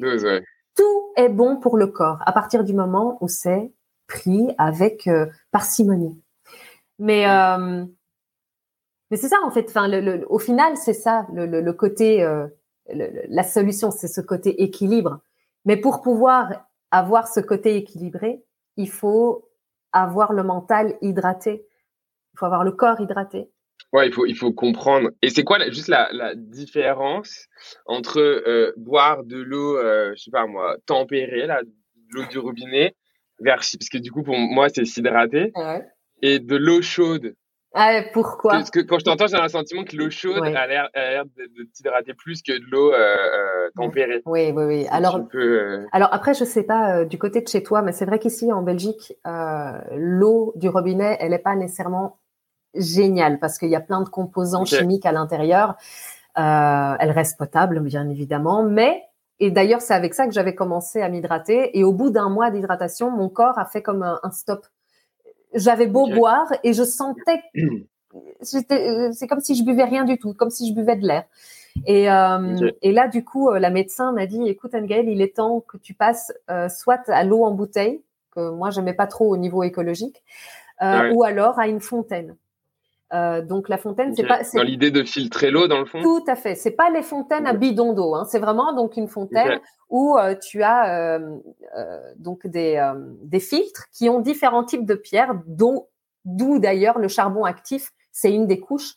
tout 0.74 1.12
est 1.18 1.28
bon 1.28 1.58
pour 1.58 1.75
le 1.75 1.88
corps 1.88 2.20
à 2.25 2.32
partir 2.32 2.63
du 2.63 2.74
moment 2.74 3.18
où 3.20 3.28
c'est 3.28 3.74
pris 4.08 4.56
avec 4.58 5.08
euh, 5.08 5.25
parcimonie. 5.51 6.18
Mais 7.00 7.27
euh, 7.27 7.86
mais 9.12 9.18
c'est 9.18 9.27
ça 9.27 9.39
en 9.44 9.51
fait. 9.51 9.65
Enfin, 9.70 9.88
le, 9.88 10.25
au 10.29 10.39
final, 10.39 10.77
c'est 10.77 10.94
ça 10.94 11.25
le, 11.34 11.46
le 11.46 11.74
côté, 11.74 12.24
euh, 12.24 12.48
la 12.94 13.44
solution, 13.44 13.91
c'est 13.91 14.08
ce 14.08 14.22
côté 14.22 14.62
équilibre. 14.62 15.22
Mais 15.65 15.77
pour 15.77 16.01
pouvoir 16.01 16.68
avoir 16.91 17.27
ce 17.27 17.39
côté 17.39 17.75
équilibré, 17.75 18.44
il 18.77 18.89
faut 18.89 19.50
avoir 19.91 20.34
le 20.34 20.44
mental 20.44 20.98
hydraté. 21.01 21.65
Il 22.34 22.39
faut 22.39 22.46
avoir 22.46 22.63
le 22.63 22.72
corps 22.72 23.00
hydraté. 23.01 23.50
Ouais, 23.91 24.08
il 24.08 24.13
faut, 24.13 24.25
il 24.25 24.36
faut 24.36 24.51
comprendre. 24.53 25.10
Et 25.22 25.29
c'est 25.29 25.44
quoi 25.44 25.58
juste 25.72 25.88
la, 25.88 26.10
la 26.12 26.36
différence 26.36 27.48
entre 27.86 28.20
euh, 28.20 28.72
boire 28.77 29.24
de 29.24 29.38
l'eau, 29.38 29.77
euh, 29.77 30.13
je 30.15 30.24
sais 30.24 30.32
pas 30.32 30.46
moi, 30.46 30.77
tempérée, 30.86 31.48
là, 31.48 31.62
l'eau 32.12 32.24
du 32.29 32.38
robinet, 32.38 32.96
parce 33.44 33.89
que 33.91 33.98
du 33.98 34.12
coup 34.12 34.24
pour 34.24 34.38
moi 34.38 34.68
c'est 34.70 34.86
s'hydrater 34.86 35.51
et 36.22 36.40
de 36.40 36.56
l'eau 36.56 36.82
chaude. 36.82 37.36
Ah, 37.76 38.02
pourquoi? 38.14 38.54
Parce 38.54 38.72
que 38.72 38.80
quand 38.80 38.98
je 38.98 39.06
t'entends, 39.06 39.28
j'ai 39.28 39.38
un 39.38 39.48
sentiment 39.48 39.84
que 39.84 39.96
l'eau 39.96 40.10
chaude 40.10 40.44
a 40.44 40.68
l'air 40.68 40.90
de, 41.26 41.64
t'hydrater 41.72 42.16
plus 42.16 42.42
que 42.42 42.54
de 42.54 42.66
l'eau 42.72 42.92
euh, 42.92 42.98
euh, 42.98 43.70
tempérée. 43.76 44.22
Oui, 44.26 44.52
oui, 44.56 44.64
oui. 44.64 44.88
Alors, 44.90 45.20
euh, 45.36 45.86
alors 45.92 46.10
après, 46.12 46.34
je 46.34 46.46
sais 46.46 46.64
pas 46.64 47.06
du 47.06 47.20
côté 47.20 47.42
de 47.42 47.48
chez 47.48 47.62
toi, 47.62 47.84
mais 47.84 47.92
c'est 47.92 48.06
vrai 48.06 48.18
qu'ici 48.18 48.52
en 48.52 48.64
Belgique, 48.64 49.14
l'eau 49.96 50.54
du 50.56 50.68
robinet, 50.68 51.18
elle 51.20 51.30
n'est 51.30 51.38
pas 51.38 51.56
nécessairement 51.56 52.20
géniale 52.74 53.40
parce 53.40 53.58
qu'il 53.60 53.70
y 53.70 53.76
a 53.76 53.82
plein 53.82 54.02
de 54.02 54.10
composants 54.10 54.66
chimiques 54.66 55.06
à 55.06 55.12
l'intérieur. 55.12 55.76
elle 56.36 57.12
reste 57.12 57.38
potable, 57.38 57.82
bien 57.82 58.10
évidemment, 58.10 58.64
mais 58.64 59.04
et 59.40 59.52
d'ailleurs, 59.52 59.82
c'est 59.82 59.94
avec 59.94 60.14
ça 60.14 60.26
que 60.26 60.34
j'avais 60.34 60.54
commencé 60.54 61.02
à 61.02 61.10
m'hydrater. 61.10 61.78
Et 61.78 61.84
au 61.84 61.94
bout 61.94 62.10
d'un 62.10 62.30
mois 62.30 62.52
d'hydratation, 62.52 63.10
mon 63.10 63.30
corps 63.30 63.58
a 63.58 63.66
fait 63.66 63.82
comme 63.82 64.04
un, 64.04 64.32
stop. 64.32 64.66
J'avais 65.53 65.88
beau 65.88 66.08
boire 66.08 66.51
et 66.63 66.74
je 66.74 66.84
sentais, 66.84 67.41
c'est 68.41 69.27
comme 69.27 69.39
si 69.39 69.56
je 69.56 69.63
buvais 69.63 69.84
rien 69.84 70.03
du 70.03 70.18
tout, 70.18 70.34
comme 70.34 70.50
si 70.50 70.70
je 70.70 70.74
buvais 70.74 70.96
de 70.96 71.08
l'air. 71.08 71.25
Et, 71.86 72.10
euh, 72.10 72.72
et 72.82 72.91
là, 72.91 73.08
du 73.08 73.24
coup, 73.24 73.50
euh, 73.50 73.60
la 73.60 73.70
médecin 73.70 74.12
m'a 74.12 74.25
dit, 74.25 74.48
écoute, 74.48 74.74
Anne-Gaëlle, 74.74 75.10
il 75.10 75.22
est 75.22 75.36
temps 75.36 75.62
que 75.62 75.77
tu 75.77 75.94
passes 75.94 76.34
euh, 76.50 76.70
soit 76.70 77.08
à 77.10 77.24
l'eau 77.24 77.44
en 77.46 77.51
bouteille, 77.51 78.01
que 78.32 78.51
moi, 78.51 78.70
j'aimais 78.70 78.94
pas 78.94 79.08
trop 79.08 79.29
au 79.32 79.38
niveau 79.38 79.63
écologique, 79.63 80.24
ou 80.82 81.24
alors 81.24 81.60
à 81.60 81.68
une 81.68 81.82
fontaine. 81.82 82.36
Euh, 83.12 83.42
donc 83.42 83.70
la 83.70 83.78
fontaine, 83.78 84.16
c'est 84.16 84.28
pas 84.28 84.42
dans 84.54 84.62
l'idée 84.62 84.92
de 84.92 85.04
filtrer 85.04 85.50
l'eau 85.50 85.68
dans 85.68 85.80
le 85.80 85.86
fond? 85.86 86.01
Tout 86.01 86.24
à 86.28 86.36
fait. 86.36 86.56
C'est 86.56 86.72
pas 86.72 86.89
les 86.89 87.01
fontaines 87.01 87.48
à 87.48 87.54
bidon 87.54 87.94
d'eau. 87.94 88.13
Hein. 88.13 88.25
C'est 88.30 88.39
vraiment 88.39 88.74
donc 88.74 88.98
une 88.98 89.08
fontaine 89.08 89.60
où 89.89 90.18
euh, 90.18 90.36
tu 90.36 90.62
as 90.62 91.18
euh, 91.18 91.38
euh 91.75 92.00
donc 92.18 92.46
des, 92.46 92.75
euh, 92.75 92.94
des 93.24 93.39
filtres 93.39 93.88
qui 93.92 94.10
ont 94.10 94.20
différents 94.20 94.63
types 94.63 94.86
de 94.86 94.96
pierres, 94.96 95.34
d'eau, 95.48 95.89
d'où 96.25 96.60
d'ailleurs 96.60 97.00
le 97.00 97.08
charbon 97.08 97.44
actif, 97.46 97.92
c'est 98.12 98.34
une 98.34 98.48
des 98.48 98.60
couches. 98.60 98.96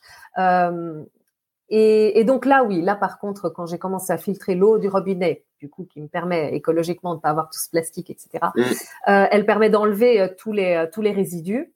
Et, 1.74 2.20
et, 2.20 2.24
donc 2.24 2.44
là, 2.44 2.64
oui, 2.64 2.82
là 2.82 2.94
par 2.94 3.18
contre, 3.18 3.48
quand 3.48 3.64
j'ai 3.64 3.78
commencé 3.78 4.12
à 4.12 4.18
filtrer 4.18 4.54
l'eau 4.54 4.78
du 4.78 4.88
robinet, 4.88 5.46
du 5.58 5.70
coup, 5.70 5.86
qui 5.90 6.02
me 6.02 6.06
permet 6.06 6.54
écologiquement 6.54 7.14
de 7.14 7.20
pas 7.20 7.30
avoir 7.30 7.48
tout 7.48 7.58
ce 7.58 7.70
plastique, 7.70 8.10
etc. 8.10 8.44
Mm. 8.54 8.62
elle 9.06 9.46
permet 9.46 9.70
d'enlever 9.70 10.34
tous 10.36 10.52
les 10.52 10.86
tous 10.92 11.00
les 11.00 11.12
résidus. 11.12 11.72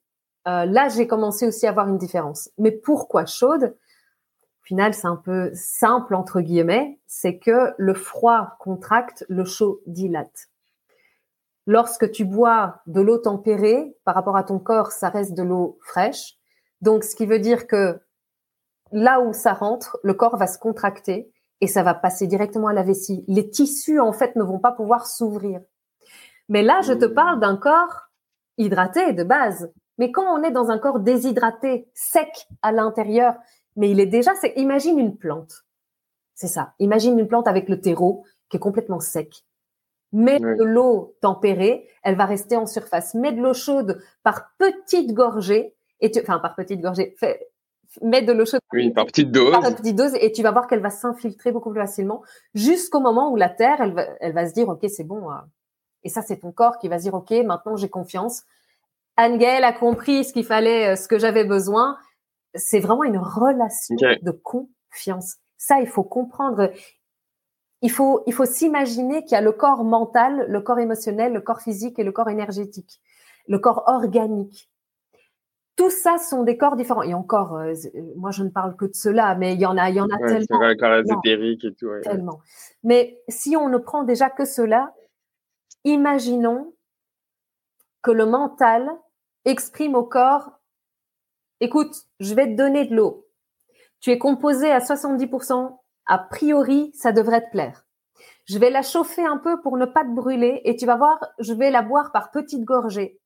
Euh, 0.47 0.65
là, 0.65 0.87
j'ai 0.89 1.07
commencé 1.07 1.45
aussi 1.47 1.65
à 1.65 1.69
avoir 1.69 1.87
une 1.89 1.97
différence. 1.97 2.49
Mais 2.57 2.71
pourquoi 2.71 3.25
chaude? 3.25 3.75
Au 4.61 4.65
final, 4.65 4.93
c'est 4.93 5.07
un 5.07 5.15
peu 5.15 5.51
simple, 5.53 6.15
entre 6.15 6.41
guillemets, 6.41 6.99
c'est 7.05 7.37
que 7.37 7.73
le 7.77 7.93
froid 7.93 8.55
contracte, 8.59 9.25
le 9.29 9.45
chaud 9.45 9.81
dilate. 9.87 10.49
Lorsque 11.65 12.11
tu 12.11 12.23
bois 12.23 12.81
de 12.87 13.01
l'eau 13.01 13.17
tempérée, 13.17 13.95
par 14.05 14.15
rapport 14.15 14.37
à 14.37 14.43
ton 14.43 14.59
corps, 14.59 14.91
ça 14.91 15.09
reste 15.09 15.33
de 15.33 15.43
l'eau 15.43 15.77
fraîche. 15.81 16.37
Donc, 16.81 17.03
ce 17.03 17.15
qui 17.15 17.25
veut 17.25 17.39
dire 17.39 17.67
que 17.67 17.99
là 18.91 19.19
où 19.19 19.33
ça 19.33 19.53
rentre, 19.53 19.99
le 20.03 20.13
corps 20.13 20.37
va 20.37 20.47
se 20.47 20.57
contracter 20.59 21.29
et 21.59 21.67
ça 21.67 21.83
va 21.83 21.93
passer 21.93 22.27
directement 22.27 22.67
à 22.67 22.73
la 22.73 22.83
vessie. 22.83 23.25
Les 23.27 23.49
tissus, 23.49 23.99
en 23.99 24.13
fait, 24.13 24.35
ne 24.35 24.43
vont 24.43 24.59
pas 24.59 24.71
pouvoir 24.71 25.07
s'ouvrir. 25.07 25.59
Mais 26.47 26.61
là, 26.61 26.79
je 26.81 26.93
te 26.93 27.05
parle 27.05 27.39
d'un 27.39 27.57
corps 27.57 28.09
hydraté 28.57 29.13
de 29.13 29.23
base. 29.23 29.71
Mais 29.97 30.11
quand 30.11 30.25
on 30.25 30.43
est 30.43 30.51
dans 30.51 30.69
un 30.69 30.77
corps 30.77 30.99
déshydraté, 30.99 31.89
sec 31.93 32.47
à 32.61 32.71
l'intérieur, 32.71 33.35
mais 33.75 33.91
il 33.91 33.99
est 33.99 34.07
déjà, 34.07 34.33
c'est, 34.35 34.53
imagine 34.55 34.99
une 34.99 35.17
plante. 35.17 35.65
C'est 36.35 36.47
ça. 36.47 36.73
Imagine 36.79 37.17
une 37.17 37.27
plante 37.27 37.47
avec 37.47 37.67
le 37.69 37.81
terreau 37.81 38.23
qui 38.49 38.57
est 38.57 38.59
complètement 38.59 38.99
sec. 38.99 39.43
Mets 40.13 40.39
de 40.39 40.63
l'eau 40.63 41.17
tempérée, 41.21 41.87
elle 42.01 42.15
va 42.15 42.25
rester 42.25 42.55
en 42.55 42.65
surface. 42.65 43.13
Mets 43.13 43.33
de 43.33 43.41
l'eau 43.41 43.53
chaude 43.53 44.01
par 44.23 44.51
petites 44.57 45.13
gorgées, 45.13 45.75
et 45.99 46.11
tu, 46.11 46.21
enfin 46.21 46.39
par 46.39 46.55
petites 46.55 46.79
gorgées, 46.79 47.15
fais, 47.17 47.49
mets 48.01 48.21
de 48.21 48.31
l'eau 48.31 48.45
chaude. 48.45 48.61
Oui, 48.71 48.91
par 48.91 49.05
petite 49.05 49.31
dose. 49.31 49.51
Par 49.51 49.75
petite 49.75 49.95
dose, 49.95 50.15
et 50.21 50.31
tu 50.31 50.43
vas 50.43 50.51
voir 50.51 50.67
qu'elle 50.67 50.79
va 50.79 50.91
s'infiltrer 50.91 51.51
beaucoup 51.51 51.71
plus 51.71 51.81
facilement, 51.81 52.23
jusqu'au 52.53 52.99
moment 52.99 53.31
où 53.31 53.35
la 53.35 53.49
terre, 53.49 53.81
elle 53.81 53.93
va, 53.93 54.05
elle 54.19 54.33
va 54.33 54.47
se 54.47 54.53
dire, 54.53 54.69
ok, 54.69 54.85
c'est 54.89 55.03
bon. 55.03 55.29
Euh. 55.29 55.35
Et 56.03 56.09
ça, 56.09 56.21
c'est 56.21 56.37
ton 56.37 56.51
corps 56.51 56.77
qui 56.77 56.87
va 56.87 56.99
se 56.99 57.03
dire, 57.03 57.13
ok, 57.13 57.31
maintenant 57.45 57.75
j'ai 57.75 57.89
confiance, 57.89 58.43
Anne-Gaëlle 59.17 59.63
a 59.63 59.73
compris 59.73 60.23
ce 60.23 60.31
qu'il 60.31 60.45
fallait, 60.45 60.93
euh, 60.93 60.95
ce 60.95 61.07
que 61.07 61.17
j'avais 61.17 61.43
besoin. 61.43 61.97
C'est 62.53 62.79
vraiment 62.79 63.03
une 63.03 63.17
relation 63.17 63.95
de 63.95 64.31
confiance. 64.31 65.35
Ça, 65.57 65.81
il 65.81 65.87
faut 65.87 66.03
comprendre. 66.03 66.71
Il 67.81 67.91
faut, 67.91 68.23
il 68.25 68.33
faut 68.33 68.45
s'imaginer 68.45 69.23
qu'il 69.23 69.33
y 69.33 69.35
a 69.35 69.41
le 69.41 69.51
corps 69.51 69.83
mental, 69.83 70.45
le 70.47 70.61
corps 70.61 70.79
émotionnel, 70.79 71.33
le 71.33 71.41
corps 71.41 71.61
physique 71.61 71.99
et 71.99 72.03
le 72.03 72.11
corps 72.11 72.29
énergétique, 72.29 73.01
le 73.47 73.59
corps 73.59 73.83
organique. 73.87 74.69
Tout 75.75 75.91
ça 75.91 76.17
sont 76.17 76.43
des 76.43 76.57
corps 76.57 76.75
différents. 76.75 77.03
Et 77.03 77.13
encore, 77.13 77.55
euh, 77.55 77.73
moi, 78.15 78.31
je 78.31 78.43
ne 78.43 78.49
parle 78.49 78.75
que 78.75 78.85
de 78.85 78.95
cela, 78.95 79.35
mais 79.35 79.53
il 79.53 79.59
y 79.59 79.65
en 79.67 79.77
a, 79.77 79.89
il 79.89 79.95
y 79.95 80.01
en 80.01 80.09
a 80.09 80.17
tellement. 80.17 80.59
le 80.59 80.75
corps 80.75 80.95
ésotérique 80.95 81.65
et 81.65 81.73
tout. 81.73 81.89
tellement. 82.01 82.39
Mais 82.83 83.21
si 83.29 83.55
on 83.55 83.69
ne 83.69 83.77
prend 83.77 84.03
déjà 84.03 84.31
que 84.31 84.45
cela, 84.45 84.95
imaginons 85.83 86.73
que 88.01 88.11
le 88.11 88.25
mental 88.25 88.89
exprime 89.47 89.95
au 89.95 90.03
corps, 90.03 90.51
écoute, 91.59 91.95
je 92.19 92.35
vais 92.35 92.47
te 92.47 92.57
donner 92.57 92.85
de 92.85 92.95
l'eau. 92.95 93.27
Tu 93.99 94.11
es 94.11 94.17
composé 94.17 94.69
à 94.71 94.79
70%, 94.79 95.77
a 96.05 96.17
priori, 96.17 96.91
ça 96.93 97.11
devrait 97.11 97.45
te 97.45 97.51
plaire. 97.51 97.85
Je 98.45 98.59
vais 98.59 98.69
la 98.69 98.81
chauffer 98.81 99.25
un 99.25 99.37
peu 99.37 99.59
pour 99.61 99.77
ne 99.77 99.85
pas 99.85 100.03
te 100.03 100.13
brûler 100.13 100.61
et 100.65 100.75
tu 100.75 100.85
vas 100.85 100.95
voir, 100.95 101.19
je 101.39 101.53
vais 101.53 101.71
la 101.71 101.81
boire 101.81 102.11
par 102.11 102.31
petites 102.31 102.63
gorgées. 102.63 103.19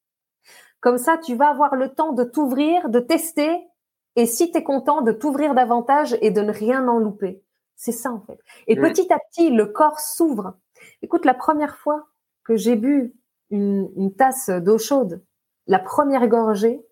Comme 0.80 0.98
ça, 0.98 1.18
tu 1.18 1.36
vas 1.36 1.50
avoir 1.50 1.76
le 1.76 1.94
temps 1.94 2.14
de 2.14 2.24
t'ouvrir, 2.24 2.90
de 2.90 3.00
tester 3.00 3.68
et 4.16 4.26
si 4.26 4.52
tu 4.52 4.58
es 4.58 4.64
content, 4.64 5.02
de 5.02 5.12
t'ouvrir 5.12 5.54
davantage 5.54 6.18
et 6.22 6.32
de 6.32 6.42
ne 6.42 6.52
rien 6.52 6.88
en 6.88 6.98
louper. 6.98 7.44
C'est 7.76 7.92
ça 7.92 8.12
en 8.12 8.22
fait. 8.22 8.40
Et 8.68 8.76
petit 8.76 9.12
à 9.12 9.20
petit, 9.20 9.50
le 9.50 9.66
corps 9.66 10.00
s'ouvre. 10.00 10.56
Écoute, 11.02 11.26
la 11.26 11.34
première 11.34 11.78
fois 11.78 12.08
que 12.44 12.56
j'ai 12.56 12.76
bu 12.76 13.16
une 13.50 14.14
tasse 14.16 14.50
d'eau 14.50 14.78
chaude, 14.78 15.24
la 15.68 15.80
première 15.80 16.28
gorgée, 16.28 16.86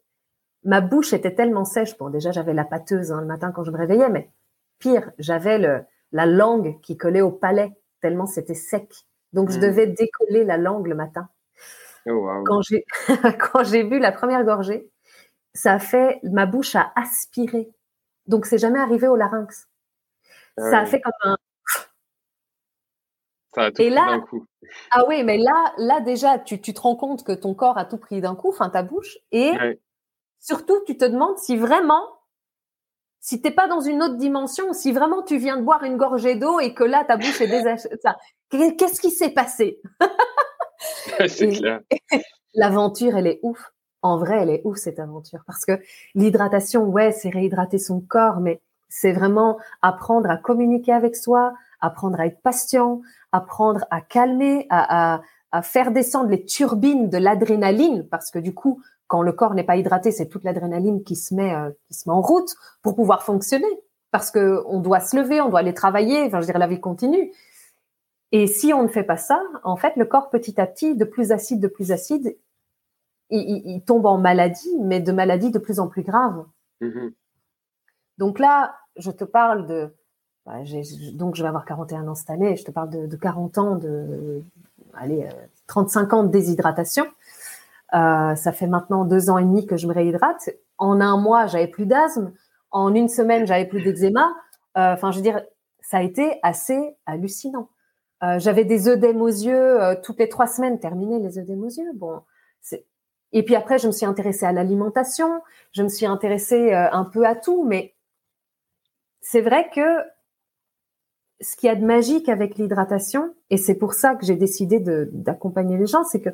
ma 0.64 0.82
bouche 0.82 1.14
était 1.14 1.36
tellement 1.36 1.66
sèche. 1.66 1.98
Bon, 1.98 2.10
déjà, 2.10 2.32
j'avais 2.32 2.54
la 2.54 2.66
pâteuse 2.66 3.12
hein, 3.12 3.22
le 3.22 3.28
matin 3.28 3.52
quand 3.52 3.64
je 3.64 3.72
me 3.72 3.78
réveillais, 3.78 4.10
mais 4.10 4.32
pire, 4.80 5.12
j'avais 5.18 5.58
le, 5.58 5.84
la 6.12 6.26
langue 6.26 6.80
qui 6.82 6.98
collait 6.98 7.22
au 7.22 7.32
palais, 7.32 7.72
tellement 8.02 8.26
c'était 8.26 8.54
sec. 8.54 9.06
Donc, 9.34 9.52
je 9.52 9.58
hmm. 9.58 9.62
devais 9.62 9.88
décoller 9.88 10.44
la 10.44 10.58
langue 10.58 10.88
le 10.88 10.96
matin. 10.96 11.30
Oh, 12.08 12.44
quand 12.46 12.62
j'ai 12.62 12.86
quand 13.40 13.64
j'ai 13.64 13.84
bu 13.84 14.00
la 14.00 14.12
première 14.12 14.44
gorgée, 14.44 14.90
ça 15.54 15.74
a 15.74 15.80
fait 15.80 16.20
ma 16.24 16.46
bouche 16.46 16.76
a 16.76 16.92
aspiré. 16.96 17.70
Donc 18.28 18.46
c'est 18.46 18.58
jamais 18.58 18.80
arrivé 18.80 19.08
au 19.08 19.16
larynx. 19.16 19.68
Ah 20.58 20.72
ça 20.72 20.80
a 20.80 20.86
fait 20.86 21.02
comme 21.02 21.14
un 21.24 21.38
et 23.80 23.90
là, 23.90 24.20
ah 24.92 25.04
oui, 25.08 25.24
mais 25.24 25.38
là, 25.38 25.74
là 25.78 26.00
déjà, 26.02 26.38
tu, 26.38 26.62
tu, 26.62 26.74
te 26.74 26.82
rends 26.82 26.96
compte 26.96 27.24
que 27.24 27.32
ton 27.32 27.54
corps 27.54 27.78
a 27.78 27.86
tout 27.86 27.98
pris 27.98 28.22
d'un 28.22 28.36
coup, 28.36 28.50
enfin 28.50 28.70
ta 28.70 28.84
bouche, 28.84 29.18
et 29.32 29.52
surtout, 30.40 30.80
tu 30.86 30.98
te 30.98 31.06
demandes 31.06 31.38
si 31.38 31.58
vraiment, 31.58 32.04
si 33.20 33.42
t'es 33.42 33.52
pas 33.52 33.68
dans 33.68 33.82
une 33.82 34.02
autre 34.04 34.18
dimension, 34.18 34.74
si 34.74 34.92
vraiment 34.92 35.24
tu 35.24 35.38
viens 35.38 35.58
de 35.58 35.64
boire 35.64 35.84
une 35.84 35.98
gorgée 35.98 36.36
d'eau 36.36 36.60
et 36.60 36.74
que 36.74 36.84
là 36.84 37.04
ta 37.06 37.18
bouche 37.18 37.42
est 37.42 37.48
désachée, 37.48 37.90
qu'est-ce 38.78 39.02
qui 39.02 39.12
s'est 39.12 39.32
passé? 39.32 39.82
C'est 41.28 41.50
clair. 41.50 41.82
L'aventure, 42.54 43.18
elle 43.18 43.28
est 43.28 43.40
ouf. 43.44 43.72
En 44.02 44.18
vrai, 44.18 44.38
elle 44.42 44.50
est 44.50 44.62
ouf 44.64 44.78
cette 44.78 45.00
aventure 45.00 45.42
parce 45.46 45.66
que 45.66 45.80
l'hydratation, 46.16 46.86
ouais, 46.86 47.12
c'est 47.12 47.30
réhydrater 47.30 47.78
son 47.78 48.00
corps, 48.00 48.40
mais 48.40 48.62
c'est 48.88 49.12
vraiment 49.12 49.60
apprendre 49.82 50.30
à 50.30 50.38
communiquer 50.38 50.94
avec 50.94 51.16
soi, 51.16 51.54
apprendre 51.82 52.20
à 52.20 52.26
être 52.26 52.42
patient, 52.42 53.02
apprendre 53.32 53.86
à 53.90 54.02
calmer, 54.02 54.68
à, 54.70 55.22
faire 55.64 55.92
descendre 55.92 56.30
les 56.30 56.46
turbines 56.46 57.10
de 57.10 57.18
l'adrénaline, 57.18 58.08
parce 58.08 58.30
que 58.30 58.40
du 58.40 58.54
coup, 58.54 58.82
quand 59.08 59.24
le 59.24 59.32
corps 59.32 59.56
n'est 59.56 59.64
pas 59.64 59.78
hydraté, 59.78 60.12
c'est 60.12 60.28
toute 60.28 60.44
l'adrénaline 60.44 61.04
qui 61.04 61.16
se 61.16 61.34
met 61.34 61.56
euh, 61.56 61.72
qui 61.88 61.96
se 61.96 62.08
met 62.08 62.14
en 62.14 62.22
route 62.22 62.56
pour 62.84 62.96
pouvoir 62.96 63.24
fonctionner, 63.24 63.66
parce 64.12 64.30
que 64.30 64.64
on 64.68 64.80
doit 64.80 65.00
se 65.00 65.18
lever, 65.18 65.42
on 65.42 65.50
doit 65.50 65.60
aller 65.60 65.74
travailler, 65.74 66.24
enfin 66.26 66.42
je 66.42 66.46
dirais 66.46 66.60
la 66.60 66.68
vie 66.68 66.80
continue. 66.80 67.32
Et 68.32 68.46
si 68.46 68.74
on 68.74 68.84
ne 68.84 68.88
fait 68.88 69.04
pas 69.04 69.18
ça, 69.18 69.42
en 69.64 69.76
fait, 69.76 69.96
le 69.96 70.06
corps 70.06 70.30
petit 70.30 70.62
à 70.62 70.68
petit, 70.68 70.96
de 70.96 71.06
plus 71.06 71.32
acide, 71.32 71.60
de 71.60 71.68
plus 71.68 71.92
acide, 71.92 72.38
il, 73.32 73.82
tombe 73.86 74.06
en 74.06 74.18
maladie, 74.18 74.76
mais 74.82 75.00
de 75.00 75.12
maladies 75.12 75.52
de 75.52 75.60
plus 75.60 75.80
en 75.80 75.88
plus 75.88 76.04
graves. 76.04 76.46
Mm-hmm. 76.82 77.14
Donc 78.18 78.40
là, 78.40 78.76
je 78.98 79.12
te 79.12 79.24
parle 79.24 79.68
de 79.68 79.96
bah, 80.50 80.64
donc 81.14 81.36
je 81.36 81.44
vais 81.44 81.48
avoir 81.48 81.64
41 81.64 82.08
ans 82.08 82.16
cette 82.16 82.32
année, 82.32 82.56
je 82.56 82.66
te 82.66 82.72
parle 82.72 82.90
de, 82.90 83.16
40 83.16 83.58
ans 83.60 83.76
de, 83.76 84.42
allez, 84.96 85.30
35 85.68 86.12
euh, 86.12 86.16
ans 86.16 86.24
de 86.24 86.30
déshydratation. 86.30 87.06
Euh, 87.94 88.34
ça 88.34 88.52
fait 88.52 88.66
maintenant 88.66 89.06
deux 89.06 89.30
ans 89.30 89.38
et 89.38 89.44
demi 89.44 89.68
que 89.68 89.78
je 89.78 89.86
me 89.86 89.94
réhydrate. 89.94 90.50
En 90.80 91.02
un 91.02 91.18
mois, 91.18 91.46
j'avais 91.46 91.68
plus 91.68 91.86
d'asthme. 91.86 92.34
En 92.72 92.96
une 92.96 93.10
semaine, 93.10 93.46
j'avais 93.46 93.66
plus 93.66 93.84
d'eczéma. 93.84 94.34
Euh, 94.78 94.94
enfin, 94.94 95.12
je 95.12 95.18
veux 95.18 95.24
dire, 95.24 95.40
ça 95.82 95.98
a 95.98 96.02
été 96.02 96.40
assez 96.42 96.98
hallucinant. 97.06 97.70
j'avais 98.38 98.66
des 98.66 98.88
œdèmes 98.88 99.22
aux 99.22 99.28
yeux 99.28 99.80
toutes 100.04 100.18
les 100.18 100.30
trois 100.30 100.48
semaines, 100.48 100.80
terminé 100.80 101.20
les 101.20 101.38
œdèmes 101.38 101.64
aux 101.64 101.70
yeux. 101.70 101.92
Bon, 101.94 102.22
et 103.32 103.44
puis 103.44 103.56
après, 103.56 103.78
je 103.78 103.86
me 103.86 103.92
suis 103.92 104.06
intéressée 104.08 104.48
à 104.48 104.52
l'alimentation. 104.52 105.42
Je 105.74 105.84
me 105.84 105.90
suis 105.90 106.08
intéressée 106.08 106.74
un 106.74 107.06
peu 107.06 107.26
à 107.26 107.36
tout, 107.36 107.64
mais 107.66 107.94
c'est 109.22 109.42
vrai 109.42 109.70
que 109.74 109.82
ce 111.42 111.56
qu'il 111.56 111.68
y 111.68 111.72
a 111.72 111.76
de 111.76 111.86
magique 111.86 112.30
avec 112.30 112.58
l'hydratation, 112.58 113.34
et 113.50 113.58
c'est 113.58 113.76
pour 113.76 113.94
ça 113.94 114.16
que 114.16 114.26
j'ai 114.26 114.36
décidé 114.36 114.80
d'accompagner 114.80 115.78
les 115.78 115.88
gens, 115.88 116.04
c'est 116.04 116.22
que 116.22 116.30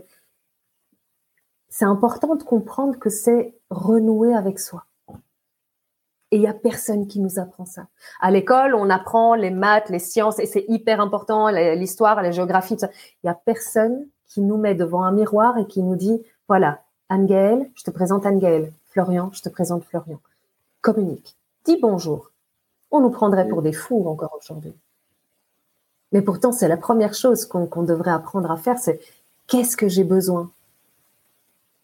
c'est 1.70 1.86
important 1.86 2.36
de 2.36 2.44
comprendre 2.44 2.98
que 2.98 3.10
c'est 3.10 3.54
renouer 3.70 4.34
avec 4.34 4.60
soi. 4.60 4.86
Et 6.32 6.38
il 6.38 6.42
y 6.42 6.48
a 6.48 6.54
personne 6.54 7.08
qui 7.08 7.20
nous 7.20 7.38
apprend 7.38 7.66
ça. 7.66 7.88
À 8.20 8.32
l'école, 8.32 8.74
on 8.74 8.90
apprend 8.90 9.36
les 9.36 9.52
maths, 9.52 9.90
les 9.90 10.00
sciences, 10.00 10.40
et 10.40 10.48
c'est 10.48 10.66
hyper 10.68 11.00
important, 11.00 11.50
l'histoire, 11.50 12.22
la 12.22 12.32
géographie, 12.32 12.76
Il 12.76 13.28
y 13.28 13.30
a 13.30 13.36
personne 13.36 14.08
qui 14.28 14.42
nous 14.42 14.58
met 14.58 14.74
devant 14.74 15.04
un 15.04 15.12
miroir 15.12 15.58
et 15.58 15.68
qui 15.68 15.84
nous 15.84 15.96
dit, 15.96 16.22
voilà, 16.48 16.82
Anne-Gaëlle, 17.10 17.70
je 17.76 17.84
te 17.84 17.92
présente 17.92 18.26
Anne-Gaëlle. 18.26 18.74
Florian, 18.86 19.30
je 19.34 19.42
te 19.42 19.50
présente 19.50 19.84
Florian. 19.84 20.20
Communique. 20.82 21.36
Dis 21.66 21.78
bonjour. 21.82 22.32
On 22.92 23.02
nous 23.02 23.12
prendrait 23.12 23.48
pour 23.48 23.62
des 23.62 23.74
fous 23.74 24.08
encore 24.08 24.38
aujourd'hui. 24.40 24.74
Mais 26.12 26.22
pourtant, 26.22 26.52
c'est 26.52 26.68
la 26.68 26.78
première 26.78 27.14
chose 27.14 27.46
qu'on 27.46 27.84
devrait 27.84 28.12
apprendre 28.12 28.52
à 28.52 28.58
faire, 28.58 28.78
c'est 28.78 29.00
qu'est-ce 29.48 29.76
que 29.76 29.88
j'ai 29.88 30.04
besoin? 30.04 30.52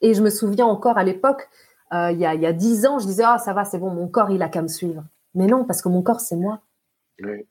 Et 0.02 0.14
je 0.14 0.22
me 0.22 0.30
souviens 0.30 0.66
encore 0.66 0.98
à 0.98 1.04
l'époque, 1.04 1.50
il 1.92 2.18
y 2.18 2.26
a 2.26 2.34
il 2.34 2.42
y 2.42 2.46
a 2.46 2.54
dix 2.54 2.86
ans, 2.86 3.00
je 3.00 3.06
disais 3.06 3.24
ah 3.26 3.38
ça 3.38 3.54
va, 3.54 3.66
c'est 3.66 3.78
bon, 3.78 3.90
mon 3.90 4.08
corps 4.08 4.32
il 4.32 4.42
a 4.42 4.50
qu'à 4.50 4.62
me 4.62 4.68
suivre. 4.68 5.04
Mais 5.36 5.48
non, 5.48 5.66
parce 5.66 5.82
que 5.82 5.90
mon 5.90 6.02
corps 6.02 6.22
c'est 6.22 6.38
moi. 6.38 6.60
Oui. 7.22 7.46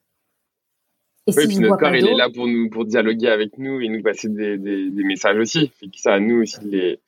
Et 1.26 1.32
si 1.32 1.60
notre 1.60 1.76
corps, 1.76 1.94
il 1.94 2.08
est 2.08 2.14
là 2.14 2.28
pour 2.34 2.46
nous, 2.46 2.70
pour 2.70 2.86
dialoguer 2.86 3.28
avec 3.28 3.58
nous 3.58 3.80
et 3.80 3.88
nous 3.88 4.02
passer 4.02 4.28
des, 4.28 4.56
des, 4.56 4.90
des 4.90 5.04
messages 5.04 5.38
aussi. 5.38 5.70
C'est 5.78 5.94
ça 5.96 6.14
à 6.14 6.20
nous 6.20 6.42
aussi 6.42 6.60
les 6.64 6.98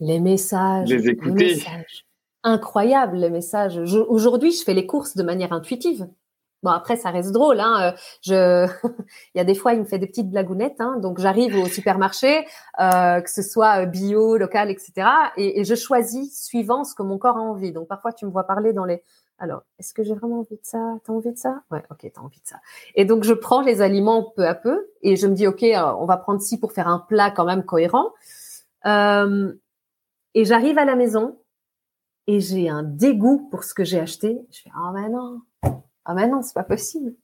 les 0.00 0.20
messages, 0.20 0.88
les 0.88 1.08
écouter. 1.08 1.44
Les 1.44 1.54
messages. 1.56 2.06
Incroyable 2.42 3.16
les 3.18 3.30
messages. 3.30 3.78
Aujourd'hui, 4.08 4.52
je 4.52 4.62
fais 4.64 4.74
les 4.74 4.86
courses 4.86 5.16
de 5.16 5.22
manière 5.22 5.52
intuitive. 5.52 6.08
Bon 6.62 6.70
après 6.70 6.96
ça 6.96 7.10
reste 7.10 7.32
drôle, 7.32 7.60
hein. 7.60 7.94
Je, 8.22 8.66
il 9.34 9.38
y 9.38 9.40
a 9.40 9.44
des 9.44 9.54
fois 9.54 9.74
il 9.74 9.80
me 9.80 9.84
fait 9.84 9.98
des 9.98 10.06
petites 10.06 10.30
blagounettes, 10.30 10.80
hein. 10.80 10.96
Donc 11.00 11.20
j'arrive 11.20 11.56
au 11.56 11.66
supermarché, 11.66 12.46
euh, 12.80 13.20
que 13.20 13.30
ce 13.30 13.42
soit 13.42 13.86
bio, 13.86 14.36
local, 14.36 14.70
etc. 14.70 15.08
Et, 15.36 15.64
je 15.64 15.74
choisis 15.74 16.44
suivant 16.46 16.84
ce 16.84 16.94
que 16.94 17.02
mon 17.02 17.18
corps 17.18 17.36
a 17.36 17.40
envie. 17.40 17.72
Donc 17.72 17.88
parfois 17.88 18.12
tu 18.12 18.26
me 18.26 18.30
vois 18.30 18.44
parler 18.44 18.72
dans 18.72 18.84
les 18.84 19.02
alors, 19.40 19.62
est-ce 19.78 19.94
que 19.94 20.02
j'ai 20.02 20.14
vraiment 20.14 20.40
envie 20.40 20.56
de 20.56 20.64
ça? 20.64 20.98
T'as 21.04 21.12
envie 21.12 21.32
de 21.32 21.38
ça? 21.38 21.62
Ouais, 21.70 21.84
ok, 21.90 22.10
t'as 22.12 22.20
envie 22.20 22.40
de 22.40 22.46
ça. 22.46 22.56
Et 22.96 23.04
donc, 23.04 23.22
je 23.22 23.32
prends 23.32 23.60
les 23.60 23.82
aliments 23.82 24.32
peu 24.34 24.44
à 24.44 24.54
peu 24.54 24.90
et 25.02 25.14
je 25.14 25.28
me 25.28 25.34
dis, 25.34 25.46
ok, 25.46 25.62
euh, 25.62 25.92
on 26.00 26.06
va 26.06 26.16
prendre 26.16 26.40
ci 26.40 26.58
pour 26.58 26.72
faire 26.72 26.88
un 26.88 26.98
plat 26.98 27.30
quand 27.30 27.44
même 27.44 27.64
cohérent. 27.64 28.12
Euh, 28.86 29.52
et 30.34 30.44
j'arrive 30.44 30.78
à 30.78 30.84
la 30.84 30.96
maison 30.96 31.38
et 32.26 32.40
j'ai 32.40 32.68
un 32.68 32.82
dégoût 32.82 33.48
pour 33.50 33.62
ce 33.64 33.74
que 33.74 33.84
j'ai 33.84 34.00
acheté. 34.00 34.40
Je 34.50 34.62
fais, 34.62 34.70
ah 34.74 34.90
ben 34.92 35.08
non, 35.10 35.40
ah 36.08 36.14
ben 36.14 36.30
non, 36.30 36.40
c'est 36.40 36.54
pas 36.54 36.64
possible. 36.64 37.14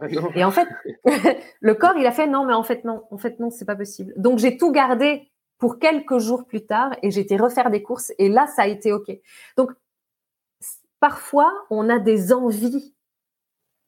Ah 0.00 0.06
et 0.34 0.44
en 0.44 0.50
fait, 0.50 0.68
le 1.60 1.74
corps, 1.74 1.96
il 1.96 2.06
a 2.06 2.12
fait 2.12 2.26
non, 2.26 2.44
mais 2.44 2.52
en 2.52 2.62
fait 2.62 2.84
non, 2.84 3.04
en 3.10 3.16
fait 3.16 3.40
non, 3.40 3.50
c'est 3.50 3.64
pas 3.64 3.74
possible. 3.74 4.12
Donc 4.16 4.38
j'ai 4.38 4.58
tout 4.58 4.70
gardé 4.70 5.32
pour 5.58 5.78
quelques 5.78 6.18
jours 6.18 6.46
plus 6.46 6.66
tard 6.66 6.94
et 7.02 7.10
j'ai 7.10 7.22
été 7.22 7.38
refaire 7.38 7.70
des 7.70 7.82
courses 7.82 8.12
et 8.18 8.28
là 8.28 8.46
ça 8.46 8.62
a 8.62 8.66
été 8.66 8.92
ok. 8.92 9.10
Donc 9.56 9.72
parfois, 11.00 11.52
on 11.70 11.88
a 11.88 11.98
des 11.98 12.32
envies 12.34 12.94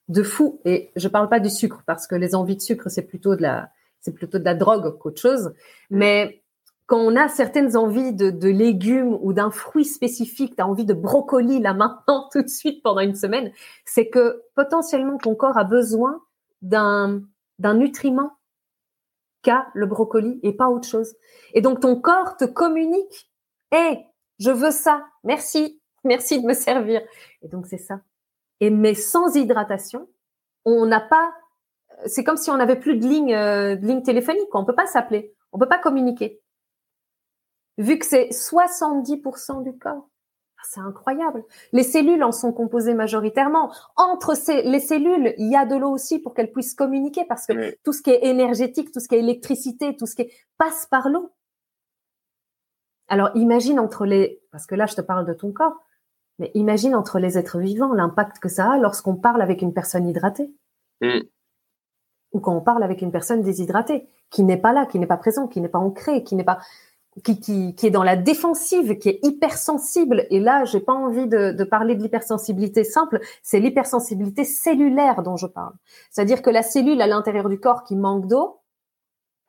de 0.08 0.22
fou. 0.22 0.60
Et 0.64 0.90
je 0.96 1.08
parle 1.08 1.28
pas 1.28 1.40
du 1.40 1.50
sucre 1.50 1.82
parce 1.84 2.06
que 2.06 2.14
les 2.14 2.34
envies 2.34 2.56
de 2.56 2.62
sucre, 2.62 2.88
c'est 2.88 3.06
plutôt 3.06 3.36
de 3.36 3.42
la, 3.42 3.70
c'est 4.00 4.12
plutôt 4.12 4.38
de 4.38 4.44
la 4.44 4.54
drogue 4.54 4.96
qu'autre 4.98 5.20
chose. 5.20 5.52
Mais 5.90 6.42
quand 6.86 6.98
on 6.98 7.16
a 7.16 7.28
certaines 7.28 7.76
envies 7.76 8.12
de, 8.12 8.48
légumes 8.48 9.18
ou 9.20 9.32
d'un 9.32 9.50
fruit 9.50 9.84
spécifique, 9.84 10.56
tu 10.56 10.62
as 10.62 10.66
envie 10.66 10.84
de 10.84 10.94
brocoli 10.94 11.60
là 11.60 11.74
maintenant, 11.74 12.28
tout 12.32 12.42
de 12.42 12.48
suite 12.48 12.82
pendant 12.82 13.00
une 13.00 13.16
semaine, 13.16 13.52
c'est 13.84 14.08
que 14.08 14.42
potentiellement 14.54 15.18
ton 15.18 15.34
corps 15.34 15.58
a 15.58 15.64
besoin 15.64 16.22
d'un, 16.62 17.22
nutriment 17.58 18.32
qu'a 19.42 19.66
le 19.74 19.86
brocoli 19.86 20.40
et 20.42 20.52
pas 20.52 20.68
autre 20.68 20.88
chose. 20.88 21.14
Et 21.54 21.60
donc 21.60 21.80
ton 21.80 22.00
corps 22.00 22.36
te 22.36 22.44
communique, 22.44 23.30
hé, 23.72 23.98
je 24.38 24.50
veux 24.50 24.70
ça, 24.70 25.04
merci, 25.24 25.80
Merci 26.06 26.40
de 26.40 26.46
me 26.46 26.54
servir. 26.54 27.02
Et 27.42 27.48
donc, 27.48 27.66
c'est 27.66 27.78
ça. 27.78 28.00
Et 28.60 28.70
mais 28.70 28.94
sans 28.94 29.34
hydratation, 29.34 30.08
on 30.64 30.86
n'a 30.86 31.00
pas. 31.00 31.34
C'est 32.06 32.24
comme 32.24 32.36
si 32.36 32.50
on 32.50 32.56
n'avait 32.56 32.78
plus 32.78 32.96
de 32.96 33.06
ligne, 33.06 33.34
euh, 33.34 33.76
de 33.76 33.86
ligne 33.86 34.02
téléphonique. 34.02 34.54
On 34.54 34.64
peut 34.64 34.74
pas 34.74 34.86
s'appeler. 34.86 35.34
On 35.52 35.58
peut 35.58 35.68
pas 35.68 35.78
communiquer. 35.78 36.40
Vu 37.78 37.98
que 37.98 38.06
c'est 38.06 38.28
70% 38.30 39.62
du 39.62 39.76
corps. 39.78 40.08
Ah, 40.58 40.62
c'est 40.70 40.80
incroyable. 40.80 41.44
Les 41.72 41.82
cellules 41.82 42.22
en 42.22 42.32
sont 42.32 42.52
composées 42.52 42.94
majoritairement. 42.94 43.70
Entre 43.96 44.34
ces, 44.34 44.62
les 44.62 44.80
cellules, 44.80 45.34
il 45.36 45.50
y 45.50 45.56
a 45.56 45.66
de 45.66 45.76
l'eau 45.76 45.90
aussi 45.90 46.18
pour 46.18 46.34
qu'elles 46.34 46.52
puissent 46.52 46.74
communiquer 46.74 47.24
parce 47.26 47.46
que 47.46 47.76
tout 47.82 47.92
ce 47.92 48.02
qui 48.02 48.10
est 48.10 48.24
énergétique, 48.24 48.90
tout 48.92 49.00
ce 49.00 49.08
qui 49.08 49.16
est 49.16 49.20
électricité, 49.20 49.96
tout 49.96 50.06
ce 50.06 50.14
qui 50.14 50.22
est, 50.22 50.32
passe 50.56 50.86
par 50.86 51.10
l'eau. 51.10 51.30
Alors 53.08 53.30
imagine 53.34 53.78
entre 53.78 54.06
les, 54.06 54.40
parce 54.50 54.66
que 54.66 54.74
là 54.74 54.86
je 54.86 54.94
te 54.94 55.00
parle 55.00 55.26
de 55.26 55.34
ton 55.34 55.52
corps, 55.52 55.84
mais 56.38 56.50
imagine 56.54 56.94
entre 56.94 57.18
les 57.18 57.38
êtres 57.38 57.58
vivants 57.58 57.92
l'impact 57.92 58.38
que 58.38 58.48
ça 58.48 58.72
a 58.72 58.78
lorsqu'on 58.78 59.16
parle 59.16 59.42
avec 59.42 59.62
une 59.62 59.72
personne 59.72 60.08
hydratée. 60.08 60.50
Mm. 61.00 61.20
Ou 62.32 62.40
quand 62.40 62.54
on 62.54 62.60
parle 62.60 62.82
avec 62.82 63.02
une 63.02 63.12
personne 63.12 63.42
déshydratée, 63.42 64.08
qui 64.30 64.42
n'est 64.42 64.56
pas 64.56 64.72
là, 64.72 64.86
qui 64.86 64.98
n'est 64.98 65.06
pas 65.06 65.16
présent, 65.16 65.46
qui 65.46 65.60
n'est 65.60 65.68
pas 65.68 65.78
ancré, 65.78 66.24
qui 66.24 66.34
n'est 66.34 66.44
pas, 66.44 66.58
qui, 67.24 67.40
qui, 67.40 67.74
qui, 67.74 67.86
est 67.86 67.90
dans 67.90 68.02
la 68.02 68.16
défensive, 68.16 68.98
qui 68.98 69.08
est 69.08 69.20
hypersensible. 69.22 70.26
Et 70.30 70.40
là, 70.40 70.64
j'ai 70.64 70.80
pas 70.80 70.92
envie 70.92 71.26
de, 71.26 71.52
de 71.52 71.64
parler 71.64 71.94
de 71.94 72.02
l'hypersensibilité 72.02 72.84
simple, 72.84 73.20
c'est 73.42 73.58
l'hypersensibilité 73.58 74.44
cellulaire 74.44 75.22
dont 75.22 75.36
je 75.36 75.46
parle. 75.46 75.72
C'est-à-dire 76.10 76.42
que 76.42 76.50
la 76.50 76.62
cellule 76.62 77.00
à 77.00 77.06
l'intérieur 77.06 77.48
du 77.48 77.58
corps 77.58 77.84
qui 77.84 77.96
manque 77.96 78.26
d'eau 78.26 78.60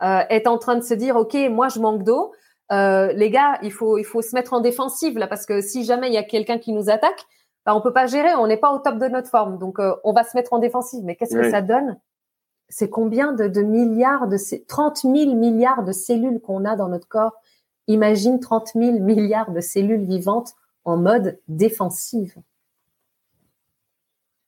euh, 0.02 0.22
est 0.30 0.48
en 0.48 0.58
train 0.58 0.76
de 0.76 0.84
se 0.84 0.94
dire, 0.94 1.16
OK, 1.16 1.36
moi 1.50 1.68
je 1.70 1.80
manque 1.80 2.04
d'eau, 2.04 2.32
euh, 2.72 3.12
les 3.14 3.30
gars, 3.30 3.58
il 3.64 3.72
faut 3.72 3.98
il 3.98 4.04
faut 4.04 4.22
se 4.22 4.36
mettre 4.36 4.54
en 4.54 4.60
défensive 4.60 5.18
là 5.18 5.28
parce 5.28 5.46
que 5.46 5.62
si 5.62 5.86
jamais 5.86 6.08
il 6.08 6.14
y 6.14 6.18
a 6.18 6.24
quelqu'un 6.24 6.58
qui 6.58 6.74
nous 6.74 6.90
attaque, 6.90 7.26
bah, 7.66 7.76
on 7.76 7.82
peut 7.82 7.94
pas 7.94 8.08
gérer, 8.08 8.36
on 8.36 8.48
n'est 8.48 8.58
pas 8.58 8.72
au 8.72 8.80
top 8.80 8.98
de 8.98 9.08
notre 9.08 9.30
forme, 9.30 9.58
donc 9.58 9.80
euh, 9.80 9.96
on 10.04 10.14
va 10.14 10.24
se 10.24 10.36
mettre 10.38 10.54
en 10.54 10.60
défensive. 10.60 11.04
Mais 11.04 11.16
qu'est-ce 11.16 11.36
que 11.36 11.50
ça 11.50 11.62
donne? 11.62 12.00
C'est 12.70 12.90
combien 12.90 13.34
de, 13.34 13.48
de, 13.48 13.62
milliards 13.62 14.28
de 14.28 14.38
30 14.68 14.98
000 14.98 15.36
milliards 15.36 15.84
de 15.84 15.94
cellules 15.94 16.42
qu'on 16.42 16.66
a 16.66 16.76
dans 16.76 16.90
notre 16.90 17.08
corps 17.08 17.34
Imagine 17.88 18.40
30 18.40 18.72
000 18.76 19.00
milliards 19.00 19.52
de 19.52 19.62
cellules 19.62 20.06
vivantes 20.06 20.54
en 20.84 20.98
mode 20.98 21.40
défensive. 21.48 22.36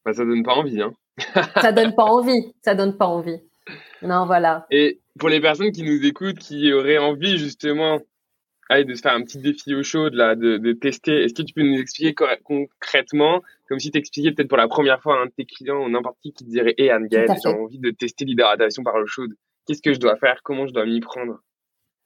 Bah, 0.05 0.13
ça 0.13 0.25
donne 0.25 0.43
pas 0.43 0.53
envie, 0.53 0.81
hein. 0.81 0.93
ça 1.61 1.71
donne 1.71 1.95
pas 1.95 2.03
envie, 2.05 2.53
ça 2.61 2.75
donne 2.75 2.97
pas 2.97 3.07
envie. 3.07 3.39
Non, 4.01 4.25
voilà. 4.25 4.65
Et 4.71 4.99
pour 5.19 5.29
les 5.29 5.41
personnes 5.41 5.71
qui 5.71 5.83
nous 5.83 6.05
écoutent, 6.05 6.39
qui 6.39 6.71
auraient 6.73 6.97
envie 6.97 7.37
justement 7.37 7.99
de 8.69 8.93
se 8.93 9.01
faire 9.01 9.13
un 9.13 9.23
petit 9.23 9.39
défi 9.39 9.73
au 9.73 9.83
chaud, 9.83 10.09
là, 10.09 10.35
de, 10.35 10.57
de 10.57 10.73
tester, 10.73 11.23
est-ce 11.23 11.33
que 11.33 11.41
tu 11.41 11.53
peux 11.53 11.63
nous 11.63 11.79
expliquer 11.79 12.13
concrètement, 12.13 13.41
comme 13.67 13.79
si 13.79 13.89
tu 13.89 13.97
expliquais 13.97 14.31
peut-être 14.31 14.47
pour 14.47 14.57
la 14.57 14.67
première 14.67 15.01
fois 15.01 15.17
à 15.17 15.23
un 15.23 15.25
de 15.25 15.31
tes 15.31 15.45
clients 15.45 15.83
ou 15.83 15.89
n'importe 15.89 16.17
qui 16.21 16.33
qui 16.33 16.45
te 16.45 16.49
dirait 16.49 16.75
Hé 16.77 16.83
hey, 16.83 16.89
Anne-Gaëlle, 16.91 17.35
j'ai 17.43 17.49
envie 17.49 17.79
de 17.79 17.89
tester 17.89 18.25
l'hydratation 18.25 18.83
par 18.83 18.97
l'eau 18.99 19.07
chaude. 19.07 19.33
Qu'est-ce 19.65 19.81
que 19.81 19.93
je 19.93 19.99
dois 19.99 20.15
faire? 20.17 20.41
Comment 20.43 20.67
je 20.67 20.73
dois 20.73 20.85
m'y 20.85 20.99
prendre? 20.99 21.41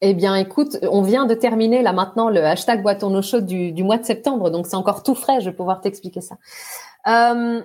Eh 0.06 0.14
bien, 0.14 0.36
écoute, 0.36 0.78
on 0.92 1.02
vient 1.02 1.26
de 1.26 1.34
terminer 1.34 1.82
là 1.82 1.94
maintenant 1.94 2.30
le 2.30 2.44
hashtag 2.44 2.84
boîte 2.84 3.06
en 3.06 3.16
eau 3.16 3.22
chaude 3.22 3.46
du, 3.46 3.84
mois 3.86 3.98
de 3.98 4.04
septembre, 4.04 4.52
donc 4.52 4.68
c'est 4.68 4.76
encore 4.76 5.02
tout 5.02 5.16
frais. 5.16 5.40
Je 5.40 5.50
vais 5.50 5.56
pouvoir 5.56 5.80
t'expliquer 5.80 6.20
ça. 6.20 6.36
Euh, 7.08 7.64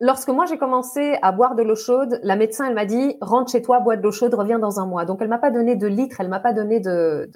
lorsque 0.00 0.28
moi 0.28 0.44
j'ai 0.44 0.58
commencé 0.58 1.16
à 1.22 1.32
boire 1.32 1.54
de 1.54 1.62
l'eau 1.62 1.76
chaude, 1.76 2.20
la 2.22 2.36
médecin 2.36 2.66
elle 2.66 2.74
m'a 2.74 2.84
dit 2.84 3.16
rentre 3.22 3.50
chez 3.50 3.62
toi, 3.62 3.80
bois 3.80 3.96
de 3.96 4.02
l'eau 4.02 4.12
chaude, 4.12 4.34
reviens 4.34 4.58
dans 4.58 4.80
un 4.80 4.86
mois. 4.86 5.06
Donc 5.06 5.22
elle 5.22 5.28
m'a 5.28 5.38
pas 5.38 5.50
donné 5.50 5.76
de 5.76 5.86
litres, 5.86 6.20
elle 6.20 6.28
m'a 6.28 6.40
pas 6.40 6.52
donné 6.52 6.78
de, 6.78 7.30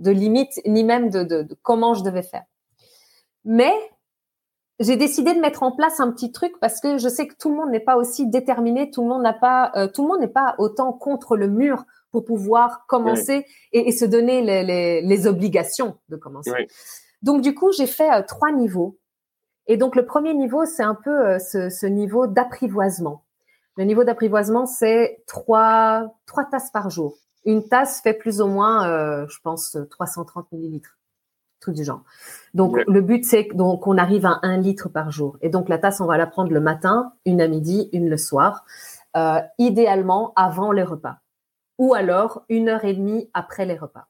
de, 0.00 0.10
limite 0.10 0.60
ni 0.66 0.82
même 0.82 1.08
de, 1.08 1.46
comment 1.62 1.94
je 1.94 2.02
devais 2.02 2.24
faire. 2.24 2.42
Mais 3.44 3.72
j'ai 4.80 4.96
décidé 4.96 5.34
de 5.34 5.40
mettre 5.40 5.62
en 5.62 5.70
place 5.70 6.00
un 6.00 6.10
petit 6.10 6.32
truc 6.32 6.58
parce 6.60 6.80
que 6.80 6.98
je 6.98 7.08
sais 7.08 7.28
que 7.28 7.36
tout 7.36 7.48
le 7.48 7.54
monde 7.54 7.70
n'est 7.70 7.78
pas 7.78 7.96
aussi 7.96 8.26
déterminé, 8.26 8.90
pas, 9.40 9.70
euh, 9.76 9.86
tout 9.86 10.02
le 10.02 10.08
monde 10.08 10.18
n'est 10.18 10.26
pas 10.26 10.56
autant 10.58 10.92
contre 10.92 11.36
le 11.36 11.46
mur 11.46 11.84
pour 12.14 12.24
pouvoir 12.24 12.86
commencer 12.86 13.44
et, 13.72 13.88
et, 13.88 13.90
se 13.90 14.04
donner 14.04 14.40
les, 14.40 14.62
les, 14.62 15.02
les, 15.02 15.26
obligations 15.26 15.96
de 16.10 16.14
commencer. 16.14 16.68
Donc 17.22 17.40
du 17.40 17.56
coup 17.56 17.72
j'ai 17.72 17.88
fait 17.88 18.08
euh, 18.08 18.22
trois 18.22 18.52
niveaux. 18.52 19.00
Et 19.66 19.76
donc 19.76 19.96
le 19.96 20.06
premier 20.06 20.32
niveau, 20.32 20.64
c'est 20.64 20.84
un 20.84 20.94
peu 20.94 21.10
euh, 21.10 21.38
ce, 21.40 21.70
ce, 21.70 21.86
niveau 21.86 22.28
d'apprivoisement. 22.28 23.24
Le 23.76 23.82
niveau 23.82 24.04
d'apprivoisement, 24.04 24.64
c'est 24.64 25.24
trois, 25.26 26.14
trois 26.24 26.44
tasses 26.44 26.70
par 26.70 26.88
jour. 26.88 27.16
Une 27.44 27.66
tasse 27.66 28.00
fait 28.00 28.14
plus 28.14 28.40
ou 28.40 28.46
moins, 28.46 28.88
euh, 28.88 29.26
je 29.28 29.38
pense, 29.42 29.76
330 29.90 30.52
millilitres, 30.52 30.96
tout 31.58 31.72
du 31.72 31.82
genre. 31.82 32.04
Donc 32.52 32.78
le 32.86 33.00
but, 33.00 33.24
c'est 33.24 33.48
qu'on 33.48 33.98
arrive 33.98 34.24
à 34.24 34.38
un 34.42 34.56
litre 34.58 34.88
par 34.88 35.10
jour. 35.10 35.36
Et 35.40 35.48
donc 35.48 35.68
la 35.68 35.78
tasse, 35.78 36.00
on 36.00 36.06
va 36.06 36.16
la 36.16 36.28
prendre 36.28 36.52
le 36.52 36.60
matin, 36.60 37.12
une 37.26 37.40
à 37.40 37.48
midi, 37.48 37.88
une 37.92 38.08
le 38.08 38.16
soir, 38.16 38.64
idéalement 39.58 40.32
avant 40.36 40.70
les 40.70 40.84
repas, 40.84 41.18
ou 41.78 41.94
alors 41.94 42.44
une 42.48 42.68
heure 42.68 42.84
et 42.84 42.94
demie 42.94 43.30
après 43.34 43.66
les 43.66 43.76
repas. 43.76 44.08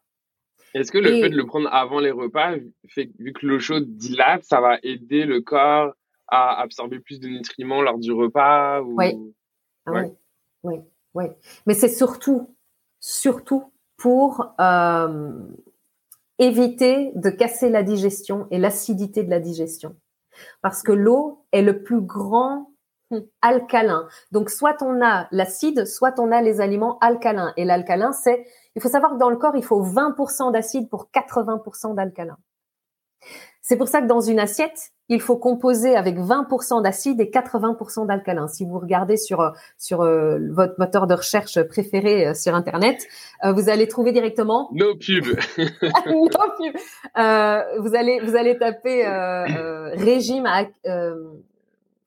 Est-ce 0.74 0.90
que 0.90 0.98
le 0.98 1.08
fait 1.08 1.30
de 1.30 1.36
le 1.36 1.46
prendre 1.46 1.68
avant 1.72 2.00
les 2.00 2.10
repas, 2.10 2.56
fait, 2.88 3.10
vu 3.18 3.32
que 3.32 3.46
l'eau 3.46 3.60
chaude 3.60 3.96
dilate, 3.96 4.42
ça 4.42 4.60
va 4.60 4.78
aider 4.82 5.24
le 5.24 5.40
corps 5.40 5.92
à 6.26 6.60
absorber 6.60 6.98
plus 6.98 7.20
de 7.20 7.28
nutriments 7.28 7.80
lors 7.80 7.98
du 7.98 8.12
repas 8.12 8.82
ou... 8.82 8.96
Oui. 8.96 9.14
Ah 9.86 9.92
oui. 9.92 10.12
oui, 10.64 10.80
oui, 11.14 11.24
Mais 11.66 11.74
c'est 11.74 11.88
surtout, 11.88 12.56
surtout 12.98 13.72
pour 13.96 14.54
euh, 14.60 15.32
éviter 16.38 17.12
de 17.14 17.30
casser 17.30 17.70
la 17.70 17.82
digestion 17.82 18.48
et 18.50 18.58
l'acidité 18.58 19.22
de 19.22 19.30
la 19.30 19.40
digestion. 19.40 19.94
Parce 20.62 20.82
que 20.82 20.92
l'eau 20.92 21.46
est 21.52 21.62
le 21.62 21.82
plus 21.82 22.00
grand 22.00 22.73
alcalin. 23.42 24.06
Donc, 24.32 24.50
soit 24.50 24.82
on 24.82 25.04
a 25.04 25.26
l'acide, 25.30 25.86
soit 25.86 26.18
on 26.18 26.32
a 26.32 26.42
les 26.42 26.60
aliments 26.60 26.98
alcalins. 27.00 27.52
Et 27.56 27.64
l'alcalin, 27.64 28.12
c'est 28.12 28.44
il 28.76 28.82
faut 28.82 28.88
savoir 28.88 29.12
que 29.12 29.18
dans 29.18 29.30
le 29.30 29.36
corps, 29.36 29.56
il 29.56 29.64
faut 29.64 29.82
20% 29.82 30.52
d'acide 30.52 30.88
pour 30.88 31.08
80% 31.14 31.94
d'alcalin. 31.94 32.36
C'est 33.66 33.76
pour 33.76 33.88
ça 33.88 34.02
que 34.02 34.06
dans 34.06 34.20
une 34.20 34.38
assiette, 34.38 34.90
il 35.08 35.22
faut 35.22 35.36
composer 35.36 35.96
avec 35.96 36.18
20% 36.18 36.82
d'acide 36.82 37.20
et 37.20 37.30
80% 37.30 38.06
d'alcalin. 38.06 38.46
Si 38.46 38.64
vous 38.66 38.78
regardez 38.78 39.16
sur 39.16 39.52
sur 39.78 40.02
euh, 40.02 40.38
votre 40.50 40.74
moteur 40.78 41.06
de 41.06 41.14
recherche 41.14 41.62
préféré 41.62 42.26
euh, 42.26 42.34
sur 42.34 42.54
internet, 42.54 43.06
euh, 43.44 43.52
vous 43.52 43.70
allez 43.70 43.88
trouver 43.88 44.12
directement 44.12 44.68
no 44.74 44.94
pub. 44.94 45.24
no 46.06 46.28
pub. 46.28 46.76
vous 47.78 47.94
allez 47.94 48.20
vous 48.20 48.36
allez 48.36 48.58
taper 48.58 49.06
régime 49.94 50.44
à, 50.46 50.64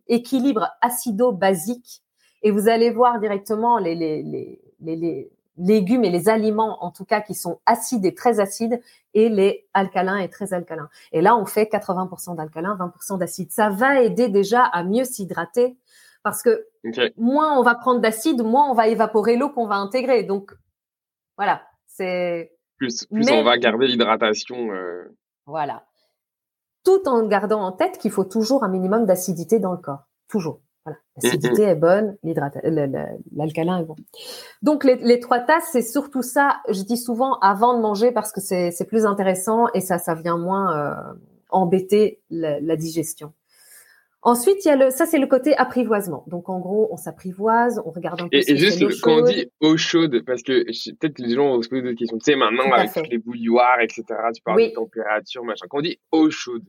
équilibre 0.08 0.70
acido-basique 0.82 2.02
et 2.44 2.52
vous 2.52 2.68
allez 2.68 2.90
voir 2.90 3.20
directement 3.20 3.78
les 3.78 3.96
les, 3.96 4.24
les, 4.24 4.60
les 4.80 5.32
légumes 5.58 6.04
et 6.04 6.10
les 6.10 6.30
aliments, 6.30 6.84
en 6.84 6.92
tout 6.92 7.06
cas, 7.06 7.22
qui 7.22 7.34
sont 7.34 7.60
acides 7.66 8.06
et 8.06 8.14
très 8.14 8.40
acides, 8.40 8.80
et 9.14 9.30
les 9.30 9.68
alcalins 9.74 10.18
et 10.18 10.30
très 10.30 10.54
alcalins. 10.54 10.90
Et 11.12 11.22
là, 11.22 11.36
on 11.36 11.46
fait 11.46 11.64
80% 11.64 12.36
d'alcalin, 12.36 12.78
20% 12.78 13.18
d'acide. 13.18 13.52
Ça 13.52 13.70
va 13.70 14.02
aider 14.02 14.30
déjà 14.30 14.64
à 14.64 14.84
mieux 14.84 15.04
s'hydrater 15.04 15.76
parce 16.24 16.44
que 16.44 16.68
moins 17.18 17.58
on 17.58 17.64
va 17.64 17.76
prendre 17.76 18.02
d'acide, 18.02 18.44
moins 18.44 18.70
on 18.70 18.74
va 18.74 18.88
évaporer 18.88 19.38
l'eau 19.38 19.50
qu'on 19.50 19.68
va 19.68 19.76
intégrer. 19.76 20.24
Donc, 20.24 20.54
voilà, 21.38 21.64
c'est... 21.88 22.52
Plus, 22.78 23.06
plus 23.06 23.32
on 23.32 23.44
va 23.44 23.58
garder 23.58 23.88
l'hydratation. 23.88 24.72
Euh. 24.72 25.16
Voilà. 25.48 25.87
Tout 26.88 27.06
en 27.10 27.28
gardant 27.28 27.64
en 27.64 27.74
tête 27.74 27.98
qu'il 27.98 28.12
faut 28.12 28.24
toujours 28.24 28.64
un 28.64 28.70
minimum 28.70 29.06
d'acidité 29.06 29.60
dans 29.60 29.74
le 29.74 29.78
corps. 29.78 30.08
Toujours. 30.30 30.62
Voilà. 30.86 30.98
L'acidité 31.22 31.64
est 31.64 31.76
bonne, 31.76 32.16
l'alcalin 33.36 33.80
est 33.80 33.84
bon. 33.84 33.98
Donc 34.62 34.86
les, 34.86 35.20
trois 35.20 35.42
tasses, 35.42 35.68
c'est 35.74 35.82
surtout 35.82 36.22
ça. 36.22 36.62
Je 36.70 36.84
dis 36.84 36.96
souvent 36.96 37.40
avant 37.40 37.76
de 37.76 37.82
manger 37.82 38.14
parce 38.14 38.32
que 38.32 38.40
c'est 38.40 38.88
plus 38.88 39.06
intéressant 39.06 39.66
et 39.74 39.82
ça, 39.82 39.98
ça 39.98 40.16
vient 40.16 40.38
moins 40.38 40.78
euh, 40.78 41.14
embêter 41.50 42.22
la, 42.30 42.78
digestion. 42.78 43.34
Ensuite, 44.24 44.66
il 44.66 44.68
y 44.68 44.72
a 44.72 44.76
le, 44.76 44.90
ça 44.90 45.06
c'est 45.06 45.20
le 45.20 45.28
côté 45.28 45.56
apprivoisement. 45.56 46.24
Donc 46.28 46.50
en 46.50 46.60
gros, 46.60 46.90
on 46.92 46.98
s'apprivoise, 46.98 47.82
on 47.86 47.92
regarde 47.92 48.22
un 48.22 48.28
peu. 48.28 48.36
Et, 48.36 48.52
et 48.52 48.58
juste 48.58 49.02
quand 49.02 49.20
on 49.20 49.22
dit 49.22 49.50
eau 49.62 49.78
chaude, 49.78 50.24
parce 50.26 50.42
que 50.42 50.64
peut-être 51.00 51.20
les 51.20 51.36
gens 51.36 51.48
vont 51.50 51.62
se 51.62 51.70
poser 51.70 51.84
des 51.84 51.96
questions. 51.96 52.18
Tu 52.18 52.32
sais 52.32 52.36
maintenant 52.36 52.72
avec 52.72 53.10
les 53.10 53.20
bouilloires, 53.20 53.80
etc. 53.80 54.04
Tu 54.34 54.42
parles 54.42 54.62
de 54.62 54.74
température, 54.74 55.44
machin. 55.44 55.66
Quand 55.70 55.78
on 55.78 55.82
dit 55.82 56.00
eau 56.12 56.30
chaude, 56.30 56.64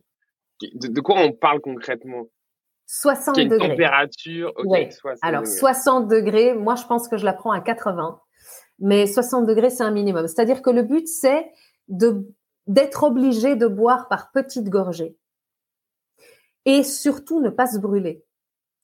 de 0.60 1.00
quoi 1.00 1.16
on 1.20 1.32
parle 1.32 1.60
concrètement? 1.60 2.26
60 2.86 3.36
degrés. 3.36 3.68
température, 3.68 4.52
oui. 4.64 4.88
Alors, 5.20 5.46
60 5.46 6.08
degrés, 6.08 6.54
moi, 6.54 6.74
je 6.74 6.86
pense 6.86 7.06
que 7.08 7.18
je 7.18 7.24
la 7.24 7.34
prends 7.34 7.50
à 7.50 7.60
80. 7.60 8.18
Mais 8.80 9.06
60 9.06 9.46
degrés, 9.46 9.70
c'est 9.70 9.82
un 9.82 9.90
minimum. 9.90 10.26
C'est-à-dire 10.26 10.62
que 10.62 10.70
le 10.70 10.82
but, 10.82 11.06
c'est 11.06 11.50
de, 11.88 12.26
d'être 12.66 13.02
obligé 13.02 13.56
de 13.56 13.66
boire 13.66 14.08
par 14.08 14.30
petites 14.32 14.70
gorgées. 14.70 15.16
Et 16.68 16.82
surtout, 16.82 17.40
ne 17.40 17.48
pas 17.48 17.66
se 17.66 17.78
brûler. 17.78 18.22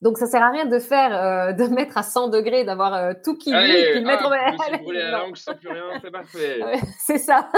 Donc, 0.01 0.16
ça 0.16 0.27
sert 0.27 0.42
à 0.42 0.51
rien 0.51 0.64
de 0.64 0.79
faire, 0.79 1.14
euh, 1.14 1.53
de 1.59 1.64
mettre 1.64 1.99
à 1.99 2.03
100 2.03 2.29
degrés, 2.29 2.64
d'avoir 2.64 2.94
euh, 2.94 3.12
tout 3.23 3.37
qui 3.37 3.53
brûle, 3.53 3.90
puis 3.92 4.01
de 4.01 4.07
mettre 4.07 4.31
ah, 4.33 4.79
brûlé 4.83 5.01
la 5.01 5.11
langue, 5.11 5.37
je 5.37 5.42
sens 5.42 5.55
plus 5.57 5.68
rien, 5.68 6.01
c'est 6.01 6.11
parfait. 6.11 6.61
c'est 6.99 7.18
ça. 7.18 7.51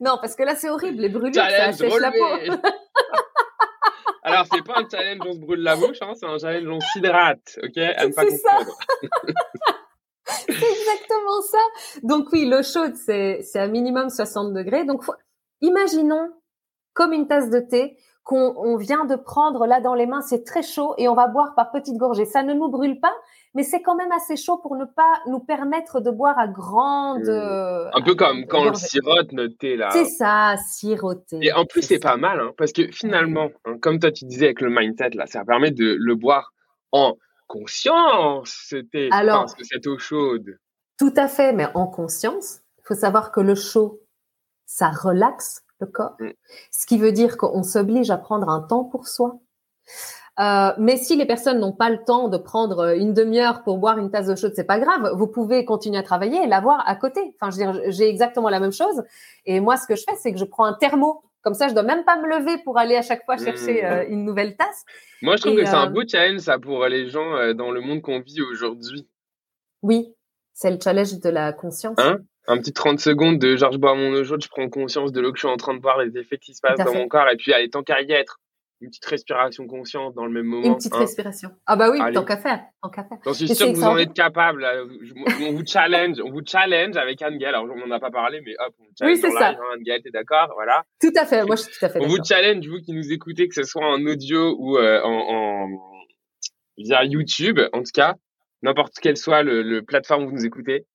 non, 0.00 0.18
parce 0.20 0.34
que 0.34 0.42
là, 0.42 0.56
c'est 0.56 0.68
horrible. 0.68 1.00
Les 1.00 1.08
brûlures, 1.08 1.34
ça 1.34 1.66
achète 1.66 2.00
la 2.00 2.10
peau. 2.10 2.58
Alors, 4.24 4.46
c'est 4.52 4.64
pas 4.64 4.80
un 4.80 4.88
challenge, 4.90 5.20
on 5.24 5.32
se 5.34 5.38
brûle 5.38 5.60
la 5.60 5.76
bouche, 5.76 5.98
hein, 6.02 6.12
c'est 6.16 6.26
un 6.26 6.38
challenge, 6.38 6.68
on 6.68 6.80
s'hydrate, 6.80 7.60
ok? 7.62 7.78
À 7.78 8.08
ne 8.08 8.12
pas 8.12 8.24
comprendre. 8.24 8.78
c'est 10.24 10.50
exactement 10.50 11.42
ça. 11.42 11.58
Donc 12.02 12.32
oui, 12.32 12.48
l'eau 12.48 12.64
chaude, 12.64 12.96
c'est, 12.96 13.44
un 13.54 13.68
minimum 13.68 14.10
60 14.10 14.52
degrés. 14.52 14.84
Donc, 14.84 15.04
imaginons 15.60 16.32
comme 16.92 17.12
une 17.12 17.28
tasse 17.28 17.50
de 17.50 17.60
thé 17.60 17.96
qu'on 18.26 18.54
on 18.56 18.76
vient 18.76 19.04
de 19.04 19.14
prendre 19.14 19.66
là 19.66 19.80
dans 19.80 19.94
les 19.94 20.04
mains, 20.04 20.20
c'est 20.20 20.42
très 20.44 20.64
chaud 20.64 20.94
et 20.98 21.08
on 21.08 21.14
va 21.14 21.28
boire 21.28 21.54
par 21.54 21.70
petites 21.70 21.96
gorgées. 21.96 22.24
Ça 22.24 22.42
ne 22.42 22.54
nous 22.54 22.68
brûle 22.68 22.98
pas, 22.98 23.14
mais 23.54 23.62
c'est 23.62 23.82
quand 23.82 23.94
même 23.94 24.10
assez 24.10 24.36
chaud 24.36 24.58
pour 24.58 24.74
ne 24.74 24.84
pas 24.84 25.22
nous 25.28 25.38
permettre 25.38 26.00
de 26.00 26.10
boire 26.10 26.36
à 26.36 26.48
grande. 26.48 27.20
Mmh. 27.20 27.30
Euh, 27.30 27.88
un 27.94 28.02
peu 28.02 28.16
comme 28.16 28.44
quand 28.46 28.66
on 28.68 28.74
sirote 28.74 29.30
notre 29.30 29.56
thé 29.56 29.76
là. 29.76 29.90
C'est 29.92 30.06
ça, 30.06 30.56
siroter. 30.56 31.38
Et 31.40 31.52
en 31.52 31.64
plus 31.66 31.82
c'est 31.82 32.00
pas 32.00 32.16
mal 32.16 32.40
hein, 32.40 32.50
parce 32.58 32.72
que 32.72 32.90
finalement, 32.90 33.48
hein, 33.64 33.78
comme 33.80 34.00
toi 34.00 34.10
tu 34.10 34.24
disais 34.24 34.46
avec 34.46 34.60
le 34.60 34.70
mindset 34.70 35.10
là, 35.10 35.26
ça 35.26 35.44
permet 35.44 35.70
de 35.70 35.96
le 35.96 36.14
boire 36.16 36.52
en 36.90 37.14
conscience 37.46 38.50
ce 38.68 38.76
thé, 38.76 39.08
Alors, 39.12 39.42
parce 39.42 39.54
que 39.54 39.62
cette 39.62 39.86
eau 39.86 39.98
chaude. 39.98 40.58
Tout 40.98 41.14
à 41.16 41.28
fait, 41.28 41.52
mais 41.52 41.68
en 41.74 41.86
conscience. 41.86 42.60
Il 42.78 42.82
faut 42.88 42.94
savoir 42.94 43.30
que 43.30 43.40
le 43.40 43.54
chaud, 43.54 44.00
ça 44.64 44.90
relaxe 44.90 45.62
le 45.80 45.86
corps, 45.86 46.16
mmh. 46.18 46.30
ce 46.70 46.86
qui 46.86 46.98
veut 46.98 47.12
dire 47.12 47.36
qu'on 47.36 47.62
s'oblige 47.62 48.10
à 48.10 48.16
prendre 48.16 48.48
un 48.48 48.60
temps 48.60 48.84
pour 48.84 49.08
soi. 49.08 49.38
Euh, 50.38 50.72
mais 50.78 50.98
si 50.98 51.16
les 51.16 51.24
personnes 51.24 51.60
n'ont 51.60 51.72
pas 51.72 51.88
le 51.88 52.04
temps 52.04 52.28
de 52.28 52.36
prendre 52.36 52.80
euh, 52.80 52.96
une 52.96 53.14
demi-heure 53.14 53.62
pour 53.62 53.78
boire 53.78 53.98
une 53.98 54.10
tasse 54.10 54.26
d'eau 54.26 54.36
chaude, 54.36 54.52
c'est 54.54 54.66
pas 54.66 54.78
grave. 54.78 55.12
Vous 55.14 55.26
pouvez 55.26 55.64
continuer 55.64 55.96
à 55.98 56.02
travailler 56.02 56.42
et 56.44 56.46
l'avoir 56.46 56.86
à 56.86 56.94
côté. 56.94 57.34
Enfin, 57.40 57.50
je 57.50 57.64
veux 57.64 57.72
dire, 57.72 57.90
j'ai 57.90 58.08
exactement 58.08 58.50
la 58.50 58.60
même 58.60 58.72
chose. 58.72 59.02
Et 59.46 59.60
moi, 59.60 59.78
ce 59.78 59.86
que 59.86 59.96
je 59.96 60.04
fais, 60.06 60.14
c'est 60.16 60.32
que 60.32 60.38
je 60.38 60.44
prends 60.44 60.64
un 60.64 60.74
thermo. 60.74 61.22
Comme 61.40 61.54
ça, 61.54 61.68
je 61.68 61.74
dois 61.74 61.84
même 61.84 62.04
pas 62.04 62.20
me 62.20 62.28
lever 62.28 62.58
pour 62.64 62.76
aller 62.76 62.96
à 62.96 63.02
chaque 63.02 63.24
fois 63.24 63.38
chercher 63.38 63.82
mmh. 63.82 63.86
euh, 63.86 64.04
une 64.08 64.24
nouvelle 64.24 64.56
tasse. 64.56 64.84
Moi, 65.22 65.36
je 65.36 65.42
trouve 65.42 65.56
que 65.56 65.64
c'est 65.64 65.74
un 65.74 65.88
beau 65.88 66.02
challenge, 66.06 66.40
ça, 66.40 66.58
pour 66.58 66.84
les 66.86 67.08
gens 67.08 67.54
dans 67.54 67.70
le 67.70 67.80
monde 67.80 68.02
qu'on 68.02 68.20
vit 68.20 68.42
aujourd'hui. 68.42 69.08
Oui, 69.82 70.12
c'est 70.52 70.70
le 70.70 70.78
challenge 70.82 71.18
de 71.18 71.30
la 71.30 71.54
conscience. 71.54 71.96
Hein? 71.98 72.18
Un 72.48 72.58
petit 72.58 72.72
30 72.72 73.00
secondes 73.00 73.38
de 73.38 73.56
genre 73.56 73.72
je 73.72 73.78
bois 73.78 73.94
mon 73.94 74.12
eau 74.12 74.24
chaude, 74.24 74.42
je 74.42 74.48
prends 74.48 74.68
conscience 74.68 75.12
de 75.12 75.20
l'eau 75.20 75.32
que 75.32 75.38
je 75.38 75.46
suis 75.46 75.52
en 75.52 75.56
train 75.56 75.74
de 75.74 75.80
boire, 75.80 75.98
les 76.02 76.16
effets 76.18 76.38
qui 76.38 76.54
se 76.54 76.60
passent 76.60 76.78
dans 76.78 76.94
mon 76.94 77.08
corps, 77.08 77.28
et 77.28 77.36
puis 77.36 77.52
allez, 77.52 77.70
tant 77.70 77.82
qu'à 77.82 78.00
y 78.02 78.12
être, 78.12 78.40
une 78.80 78.88
petite 78.88 79.06
respiration 79.06 79.66
consciente 79.66 80.14
dans 80.14 80.26
le 80.26 80.32
même 80.32 80.44
moment. 80.44 80.66
Une 80.66 80.76
petite 80.76 80.94
hein. 80.94 80.98
respiration. 80.98 81.50
Ah 81.64 81.76
bah 81.76 81.90
oui, 81.90 81.98
tant 82.12 82.24
qu'à 82.24 82.36
faire, 82.36 82.62
tant 82.82 82.90
qu'à 82.90 83.04
faire. 83.04 83.18
J'en 83.24 83.32
suis 83.32 83.48
sûr 83.48 83.68
que 83.68 83.76
vous 83.76 83.82
en 83.82 83.96
êtes 83.96 84.12
capable. 84.12 84.66
on 85.40 85.52
vous 85.52 85.66
challenge, 85.66 86.20
on 86.22 86.30
vous 86.30 86.42
challenge 86.44 86.96
avec 86.96 87.22
Anne-Gaëlle. 87.22 87.54
Alors 87.54 87.66
on 87.74 87.86
n'en 87.86 87.94
a 87.94 88.00
pas 88.00 88.10
parlé, 88.10 88.40
mais 88.44 88.54
hop, 88.58 88.74
on 88.78 88.84
challenge 88.98 89.16
oui, 89.16 89.20
c'est 89.22 89.30
ça. 89.30 89.50
Hein, 89.50 89.58
Anne-Gaëlle, 89.74 90.02
t'es 90.02 90.10
d'accord, 90.10 90.52
voilà. 90.54 90.84
Tout 91.00 91.12
à 91.16 91.24
fait. 91.24 91.44
Moi, 91.44 91.56
je 91.56 91.62
suis 91.62 91.72
tout 91.72 91.84
à 91.84 91.88
fait 91.88 92.00
On 92.00 92.06
vous 92.06 92.22
challenge, 92.22 92.66
vous 92.68 92.80
qui 92.80 92.92
nous 92.92 93.12
écoutez, 93.12 93.48
que 93.48 93.54
ce 93.54 93.62
soit 93.62 93.86
en 93.86 94.04
audio 94.04 94.54
ou 94.58 94.76
euh, 94.76 95.00
en, 95.02 95.08
en, 95.10 95.68
via 96.76 97.04
YouTube, 97.04 97.58
en 97.72 97.78
tout 97.78 97.92
cas, 97.94 98.16
n'importe 98.62 98.98
quelle 99.00 99.16
soit 99.16 99.42
le, 99.42 99.62
le 99.62 99.82
plateforme 99.82 100.24
où 100.24 100.28
vous 100.28 100.34
nous 100.34 100.46
écoutez. 100.46 100.86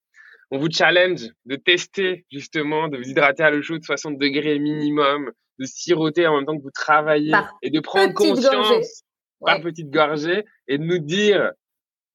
On 0.54 0.58
vous 0.58 0.68
challenge 0.70 1.22
de 1.46 1.56
tester 1.56 2.26
justement, 2.30 2.88
de 2.88 2.98
vous 2.98 3.08
hydrater 3.08 3.42
à 3.42 3.50
l'eau 3.50 3.62
chaude 3.62 3.82
60 3.82 4.18
degrés 4.18 4.58
minimum, 4.58 5.32
de 5.58 5.64
siroter 5.64 6.26
en 6.26 6.36
même 6.36 6.44
temps 6.44 6.58
que 6.58 6.62
vous 6.62 6.70
travaillez 6.70 7.32
et 7.62 7.70
de 7.70 7.80
prendre 7.80 8.12
conscience 8.12 9.02
par 9.40 9.62
petite 9.62 9.88
gorgée 9.88 10.44
et 10.68 10.76
de 10.76 10.84
nous 10.84 10.98
dire 10.98 11.52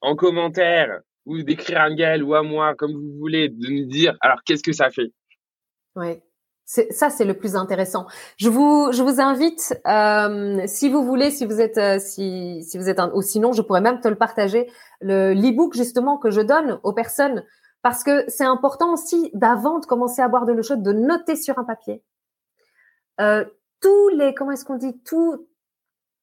en 0.02 0.16
commentaire 0.16 1.00
ou 1.26 1.42
d'écrire 1.42 1.82
à 1.82 1.90
Gaël 1.90 2.24
ou 2.24 2.36
à 2.36 2.44
moi, 2.44 2.76
comme 2.76 2.94
vous 2.94 3.18
voulez, 3.18 3.50
de 3.50 3.72
nous 3.72 3.88
dire 3.88 4.16
alors 4.22 4.44
qu'est-ce 4.46 4.64
que 4.64 4.72
ça 4.72 4.92
fait? 4.92 5.12
Oui. 5.96 6.20
Ça, 6.66 7.10
c'est 7.10 7.26
le 7.26 7.34
plus 7.34 7.56
intéressant. 7.56 8.06
Je 8.38 8.50
vous, 8.50 8.92
je 8.92 9.02
vous 9.02 9.20
invite, 9.22 9.74
euh, 9.88 10.62
si 10.68 10.90
vous 10.90 11.04
voulez, 11.04 11.32
si 11.32 11.46
vous 11.46 11.62
êtes, 11.62 11.78
euh, 11.78 11.98
si, 11.98 12.62
si 12.62 12.78
vous 12.78 12.90
êtes, 12.90 13.00
un, 13.00 13.10
ou 13.14 13.22
sinon, 13.22 13.54
je 13.54 13.62
pourrais 13.62 13.80
même 13.80 14.02
te 14.02 14.10
le 14.10 14.16
partager, 14.16 14.70
le 15.00 15.34
l'e-book 15.34 15.74
justement 15.76 16.18
que 16.18 16.30
je 16.30 16.42
donne 16.42 16.80
aux 16.84 16.92
personnes, 16.92 17.46
parce 17.88 18.04
que 18.04 18.26
c'est 18.28 18.44
important 18.44 18.92
aussi 18.92 19.32
d'avant 19.34 19.80
de 19.80 19.86
commencer 19.86 20.22
à 20.22 20.28
boire 20.28 20.46
de 20.46 20.52
l'eau 20.52 20.62
chaude, 20.62 20.84
de 20.84 20.92
noter 20.92 21.38
sur 21.38 21.58
un 21.58 21.64
papier 21.64 22.04
euh, 23.22 23.46
tous 23.80 24.10
les, 24.10 24.34
comment 24.34 24.52
est-ce 24.52 24.66
qu'on 24.66 24.76
dit, 24.76 25.00
tout 25.06 25.48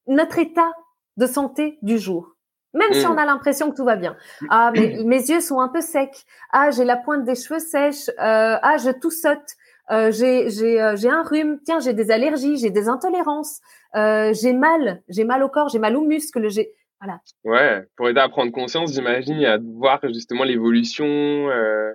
notre 0.06 0.38
état 0.38 0.70
de 1.16 1.26
santé 1.26 1.78
du 1.80 1.98
jour. 1.98 2.36
Même 2.74 2.92
si 2.92 3.06
on 3.06 3.14
mm. 3.14 3.18
a 3.18 3.24
l'impression 3.24 3.70
que 3.70 3.76
tout 3.76 3.84
va 3.84 3.96
bien. 3.96 4.14
Ah, 4.50 4.72
mais 4.74 4.98
mes 5.06 5.30
yeux 5.30 5.40
sont 5.40 5.58
un 5.58 5.68
peu 5.68 5.80
secs. 5.80 6.26
Ah, 6.52 6.70
j'ai 6.70 6.84
la 6.84 6.98
pointe 6.98 7.24
des 7.24 7.34
cheveux 7.34 7.60
sèches. 7.60 8.10
Euh, 8.10 8.58
ah, 8.60 8.76
je 8.76 8.90
tout 8.90 9.10
saute. 9.10 9.56
Euh, 9.90 10.12
j'ai 10.12 10.50
j'ai 10.50 10.82
euh, 10.82 10.96
j'ai 10.96 11.08
un 11.08 11.22
rhume. 11.22 11.60
Tiens, 11.64 11.80
j'ai 11.80 11.94
des 11.94 12.10
allergies, 12.10 12.58
j'ai 12.58 12.70
des 12.70 12.90
intolérances. 12.90 13.60
Euh, 13.96 14.34
j'ai 14.34 14.52
mal, 14.52 15.02
j'ai 15.08 15.24
mal 15.24 15.42
au 15.42 15.48
corps, 15.48 15.70
j'ai 15.70 15.78
mal 15.78 15.96
aux 15.96 16.04
muscles. 16.04 16.50
J'ai 16.50 16.74
voilà. 17.00 17.20
Ouais, 17.44 17.86
pour 17.96 18.08
aider 18.08 18.20
à 18.20 18.28
prendre 18.28 18.52
conscience, 18.52 18.92
j'imagine, 18.92 19.40
et 19.40 19.46
à 19.46 19.58
voir 19.58 20.00
justement 20.04 20.44
l'évolution. 20.44 21.04
Euh... 21.06 21.92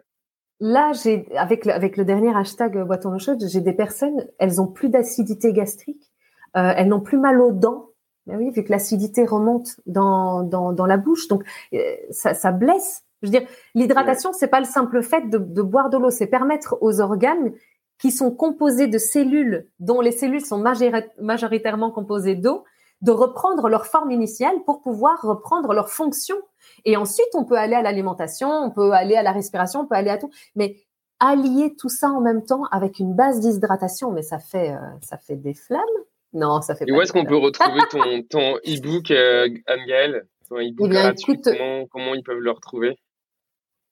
Là, 0.60 0.92
j'ai 0.94 1.26
avec 1.36 1.66
le, 1.66 1.74
avec 1.74 1.98
le 1.98 2.06
dernier 2.06 2.36
hashtag 2.36 2.78
euh, 2.78 2.86
boiton 2.86 3.12
d'eau 3.12 3.20
chaude, 3.20 3.44
j'ai 3.48 3.62
des 3.62 3.74
personnes, 3.74 4.28
elles 4.40 4.62
ont 4.62 4.68
plus 4.68 4.90
d'acidité 4.90 5.54
gastrique, 5.54 6.12
euh, 6.58 6.74
elles 6.76 6.88
n'ont 6.88 7.02
plus 7.02 7.18
mal 7.18 7.40
aux 7.42 7.52
dents. 7.52 7.88
Ben 8.28 8.38
oui, 8.38 8.52
vu 8.52 8.64
que 8.64 8.72
l'acidité 8.72 9.26
remonte 9.26 9.80
dans, 9.86 10.44
dans, 10.44 10.72
dans 10.74 10.86
la 10.86 10.98
bouche, 10.98 11.28
donc 11.28 11.44
euh, 11.74 11.96
ça, 12.12 12.34
ça 12.34 12.52
blesse. 12.52 13.04
Je 13.22 13.28
veux 13.28 13.32
dire, 13.32 13.48
l'hydratation, 13.74 14.32
c'est 14.34 14.48
pas 14.48 14.60
le 14.60 14.66
simple 14.66 15.02
fait 15.02 15.30
de, 15.30 15.38
de 15.38 15.62
boire 15.62 15.90
de 15.90 15.98
l'eau, 15.98 16.10
c'est 16.10 16.28
permettre 16.28 16.78
aux 16.82 17.02
organes 17.02 17.54
qui 17.98 18.12
sont 18.12 18.32
composés 18.32 18.88
de 18.88 18.98
cellules, 18.98 19.68
dont 19.80 20.00
les 20.00 20.12
cellules 20.12 20.46
sont 20.46 20.64
majoritairement 21.20 21.92
composées 21.92 22.36
d'eau, 22.36 22.64
de 23.02 23.12
reprendre 23.12 23.70
leur 23.70 23.86
forme 23.86 24.12
initiale 24.12 24.56
pour 24.66 24.82
pouvoir 24.82 25.22
reprendre 25.22 25.74
leur 25.74 25.90
fonction. 25.90 26.36
Et 26.86 26.98
ensuite, 26.98 27.30
on 27.34 27.46
peut 27.46 27.58
aller 27.58 27.76
à 27.76 27.82
l'alimentation, 27.82 28.50
on 28.50 28.72
peut 28.72 28.92
aller 28.92 29.16
à 29.16 29.24
la 29.24 29.32
respiration, 29.32 29.82
on 29.82 29.86
peut 29.86 29.96
aller 29.96 30.10
à 30.10 30.18
tout. 30.18 30.30
Mais 30.56 30.78
allier 31.20 31.76
tout 31.78 31.90
ça 31.90 32.10
en 32.10 32.22
même 32.22 32.44
temps 32.44 32.66
avec 32.72 33.00
une 33.00 33.14
base 33.14 33.40
d'hydratation, 33.40 34.12
mais 34.12 34.22
ça 34.22 34.40
fait, 34.40 34.72
euh, 34.72 34.78
ça 35.02 35.18
fait 35.18 35.36
des 35.36 35.54
flammes. 35.54 35.82
Non, 36.34 36.62
ça 36.62 36.76
fait 36.76 36.86
Et 36.88 36.92
où 36.92 37.02
est-ce 37.02 37.12
qu'on 37.12 37.26
peut 37.26 37.38
retrouver 37.38 37.80
ton, 37.92 38.22
ton 38.30 38.58
e-book, 38.58 39.12
euh, 39.12 39.48
Anne-Gaëlle? 39.68 40.28
Ton 40.48 40.58
e-book 40.58 40.88
eh 40.88 40.94
gratuit, 40.94 41.42
comment, 41.42 41.86
comment 41.88 42.14
ils 42.16 42.24
peuvent 42.24 42.40
le 42.40 42.52
retrouver? 42.52 42.98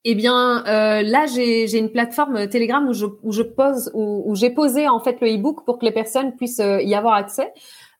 Eh 0.10 0.16
bien, 0.16 0.64
euh, 0.68 1.02
là, 1.02 1.26
j'ai 1.26 1.78
une 1.78 1.92
plateforme 1.92 2.48
Telegram 2.48 2.88
où 2.88 2.94
je, 2.94 3.08
où 3.24 3.34
je 3.34 3.42
pose, 3.42 3.92
où, 3.94 4.34
j'ai 4.36 4.50
posé 4.50 4.88
en 4.88 5.02
fait 5.02 5.20
le 5.20 5.28
e-book 5.28 5.66
pour 5.66 5.80
que 5.80 5.86
les 5.86 5.92
personnes 5.92 6.34
puissent 6.36 6.62
euh, 6.62 6.82
y 6.82 6.96
avoir 6.96 7.16
accès. 7.16 7.52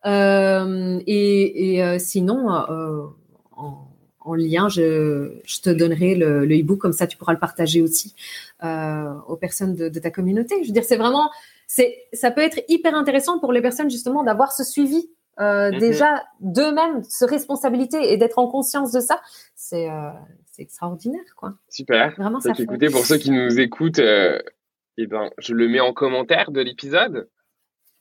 Euh, 0.06 1.00
et, 1.08 1.74
et 1.74 1.84
euh, 1.84 1.98
sinon, 2.00 2.50
en, 2.50 3.88
en, 4.20 4.34
lien, 4.36 4.70
je, 4.70 5.40
je, 5.46 5.62
te 5.62 5.70
donnerai 5.70 6.16
le, 6.16 6.46
le 6.46 6.60
e-book 6.60 6.80
comme 6.80 6.94
ça, 6.94 7.08
tu 7.08 7.18
pourras 7.18 7.34
le 7.34 7.40
partager 7.40 7.82
aussi 7.82 8.16
aux 8.62 9.36
personnes 9.38 9.76
de, 9.76 9.90
de, 9.90 10.00
ta 10.00 10.12
communauté. 10.12 10.56
Je 10.64 10.68
veux 10.68 10.74
dire, 10.74 10.84
c'est 10.84 10.98
vraiment, 10.98 11.30
c'est, 11.68 11.98
ça 12.14 12.32
peut 12.32 12.42
être 12.42 12.60
hyper 12.68 12.96
intéressant 12.96 13.40
pour 13.40 13.52
les 13.52 13.62
personnes 13.62 13.90
justement 13.90 14.24
d'avoir 14.24 14.52
ce 14.52 14.64
suivi 14.64 15.10
euh, 15.40 15.72
déjà 15.78 16.24
d'eux-mêmes, 16.40 17.04
ce 17.04 17.24
responsabilité 17.24 18.12
et 18.12 18.18
d'être 18.18 18.40
en 18.40 18.48
conscience 18.48 18.92
de 18.92 19.00
ça, 19.00 19.22
c'est 19.56 19.90
euh, 19.90 20.10
c'est 20.46 20.64
extraordinaire, 20.64 21.36
quoi. 21.36 21.54
Super. 21.70 22.16
Vraiment, 22.18 22.40
ça. 22.40 22.54
Écoutez, 22.58 22.90
pour 22.90 23.06
ceux 23.06 23.18
qui 23.18 23.30
nous 23.30 23.60
écoutent, 23.60 24.00
euh, 24.00 24.40
eh 24.98 25.06
ben, 25.06 25.30
je 25.38 25.54
le 25.54 25.68
mets 25.68 25.80
en 25.80 25.94
commentaire 25.94 26.50
de 26.50 26.62
l'épisode. 26.62 27.30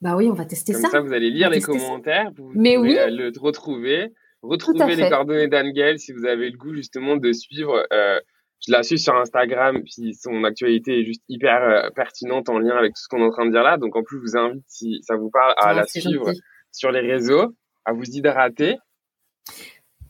Bah 0.01 0.17
oui, 0.17 0.29
on 0.31 0.35
va 0.35 0.45
tester 0.45 0.73
ça. 0.75 0.83
Comme 0.83 0.91
ça, 0.91 1.01
vous 1.01 1.13
allez 1.13 1.31
lire 1.31 1.51
les 1.51 1.61
commentaires, 1.61 2.31
vous 2.37 2.53
Mais 2.55 2.77
oui. 2.77 2.97
Euh, 2.99 3.09
le 3.09 3.33
retrouver, 3.41 4.13
retrouver 4.43 4.97
les 4.97 5.09
coordonnées 5.09 5.49
d'Angel 5.49 5.99
si 5.99 6.13
vous 6.13 6.27
avez 6.27 6.51
le 6.51 6.57
goût 6.57 6.75
justement 6.75 7.17
de 7.17 7.33
suivre. 7.33 7.87
Euh, 7.93 8.21
je 8.67 8.73
la 8.73 8.83
suis 8.83 8.99
sur 8.99 9.15
Instagram, 9.15 9.83
puis 9.83 10.15
son 10.15 10.45
actualité 10.45 11.01
est 11.01 11.05
juste 11.05 11.23
hyper 11.29 11.63
euh, 11.63 11.91
pertinente 11.91 12.49
en 12.49 12.59
lien 12.59 12.77
avec 12.77 12.95
tout 12.95 13.03
ce 13.03 13.09
qu'on 13.09 13.19
est 13.19 13.27
en 13.27 13.31
train 13.31 13.47
de 13.47 13.53
dire 13.53 13.63
là. 13.63 13.77
Donc 13.77 13.97
en 13.97 14.03
plus, 14.03 14.19
je 14.19 14.23
vous 14.23 14.37
invite, 14.37 14.65
si 14.67 15.01
ça 15.03 15.17
vous 15.17 15.31
parle, 15.31 15.55
à 15.59 15.75
la 15.75 15.87
suivre 15.87 16.31
sur 16.73 16.91
les 16.91 17.01
réseaux, 17.01 17.55
à 17.85 17.93
vous 17.93 18.05
hydrater. 18.05 18.77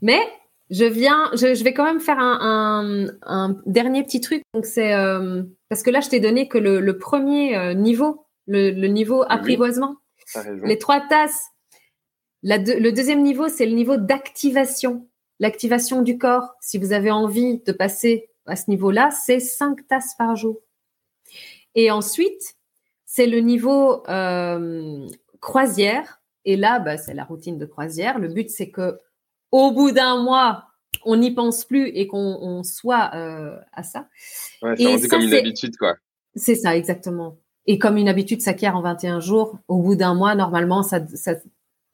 Mais 0.00 0.20
je 0.70 0.84
viens, 0.84 1.30
je, 1.32 1.62
vais 1.62 1.74
quand 1.74 1.84
même 1.84 2.00
faire 2.00 2.18
un, 2.18 3.06
dernier 3.66 4.04
petit 4.04 4.20
truc. 4.20 4.42
Donc 4.54 4.64
c'est 4.64 4.94
euh, 4.94 5.42
parce 5.68 5.82
que 5.82 5.90
là, 5.90 6.00
je 6.00 6.08
t'ai 6.08 6.20
donné 6.20 6.48
que 6.48 6.58
le, 6.58 6.98
premier 6.98 7.74
niveau, 7.74 8.25
le, 8.46 8.86
niveau 8.86 9.24
apprivoisement, 9.28 9.96
les 10.64 10.78
trois 10.78 11.00
tasses. 11.00 11.46
le 12.42 12.90
deuxième 12.90 13.22
niveau, 13.22 13.48
c'est 13.48 13.66
le 13.66 13.74
niveau 13.74 13.96
d'activation, 13.96 15.08
l'activation 15.38 16.02
du 16.02 16.18
corps. 16.18 16.54
Si 16.60 16.78
vous 16.78 16.92
avez 16.92 17.10
envie 17.10 17.58
de 17.58 17.72
passer 17.72 18.30
à 18.46 18.56
ce 18.56 18.70
niveau-là, 18.70 19.10
c'est 19.10 19.40
cinq 19.40 19.86
tasses 19.88 20.14
par 20.16 20.36
jour. 20.36 20.60
Et 21.74 21.90
ensuite, 21.90 22.56
c'est 23.04 23.26
le 23.26 23.40
niveau 23.40 24.06
euh, 24.08 25.06
croisière. 25.40 26.20
Et 26.44 26.56
là, 26.56 26.78
bah, 26.78 26.96
c'est 26.96 27.14
la 27.14 27.24
routine 27.24 27.58
de 27.58 27.66
croisière. 27.66 28.18
Le 28.18 28.28
but, 28.28 28.50
c'est 28.50 28.70
que 28.70 28.98
au 29.52 29.72
bout 29.72 29.90
d'un 29.90 30.22
mois, 30.22 30.66
on 31.04 31.16
n'y 31.16 31.32
pense 31.32 31.64
plus 31.64 31.88
et 31.88 32.06
qu'on 32.06 32.62
soit 32.62 33.10
euh, 33.14 33.58
à 33.72 33.82
ça. 33.82 34.08
Ouais, 34.62 34.76
c'est 34.76 35.08
comme 35.08 35.22
une 35.22 35.34
habitude, 35.34 35.76
quoi. 35.76 35.96
C'est 36.34 36.54
ça, 36.54 36.76
exactement. 36.76 37.38
Et 37.66 37.78
comme 37.78 37.96
une 37.96 38.08
habitude 38.08 38.40
s'acquiert 38.40 38.76
en 38.76 38.82
21 38.82 39.20
jours, 39.20 39.58
au 39.68 39.82
bout 39.82 39.96
d'un 39.96 40.14
mois, 40.14 40.34
normalement, 40.34 40.82
ça, 40.82 41.00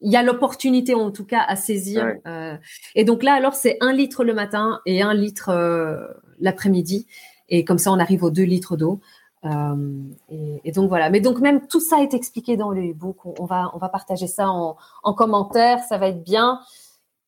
il 0.01 0.11
y 0.11 0.15
a 0.15 0.23
l'opportunité 0.23 0.93
en 0.93 1.11
tout 1.11 1.25
cas 1.25 1.43
à 1.47 1.55
saisir. 1.55 2.15
Euh, 2.27 2.55
et 2.95 3.05
donc 3.05 3.23
là, 3.23 3.33
alors, 3.33 3.53
c'est 3.53 3.77
un 3.81 3.93
litre 3.93 4.23
le 4.23 4.33
matin 4.33 4.81
et 4.85 5.01
un 5.01 5.13
litre 5.13 5.49
euh, 5.49 6.07
l'après-midi. 6.39 7.07
Et 7.49 7.65
comme 7.65 7.79
ça, 7.79 7.91
on 7.91 7.99
arrive 7.99 8.23
aux 8.23 8.31
deux 8.31 8.43
litres 8.43 8.77
d'eau. 8.77 8.99
et, 9.43 10.71
donc 10.71 10.89
voilà. 10.89 11.09
Mais 11.09 11.21
donc 11.21 11.39
même 11.39 11.67
tout 11.67 11.79
ça 11.79 12.01
est 12.01 12.13
expliqué 12.13 12.55
dans 12.55 12.69
le 12.69 12.91
e-book. 12.91 13.17
On, 13.25 13.45
va 13.45 13.71
on 13.73 13.77
va 13.77 13.89
partager 13.89 14.27
ça 14.27 14.49
en, 14.49 14.77
en 15.03 15.13
commentaire. 15.13 15.79
Ça 15.79 15.97
va 15.97 16.07
être 16.07 16.23
bien. 16.23 16.59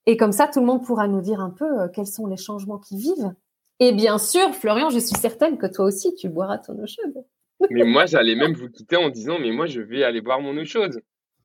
Et 0.06 0.18
comme 0.18 0.32
ça, 0.32 0.48
tout 0.48 0.60
le 0.60 0.66
monde 0.66 0.84
pourra 0.84 1.08
nous 1.08 1.22
dire 1.22 1.40
un 1.40 1.50
peu 1.50 1.82
euh, 1.82 1.88
quels 1.88 2.08
sont 2.08 2.28
les 2.28 2.38
changements 2.38 2.78
qui 2.78 2.98
vivent. 2.98 3.34
Et 3.80 3.92
bien 3.92 4.18
sûr, 4.18 4.54
Florian, 4.54 4.90
je 4.90 5.00
suis 5.00 5.16
certaine 5.16 5.58
que 5.58 5.66
toi 5.66 5.86
aussi, 5.86 6.14
tu 6.16 6.30
boiras 6.30 6.60
ton 6.60 6.74
eau 6.74 6.86
chaude. 6.88 7.26
Mais 7.70 7.84
moi, 7.84 8.06
j'allais 8.06 8.36
même 8.36 8.54
vous 8.54 8.70
quitter 8.70 8.98
en 8.98 9.10
disant, 9.10 9.40
mais 9.40 9.52
moi, 9.52 9.66
je 9.66 9.82
vais 9.82 10.04
aller 10.04 10.22
boire 10.22 10.42
mon 10.42 10.58
eau 10.58 10.66
chaude. 10.66 11.02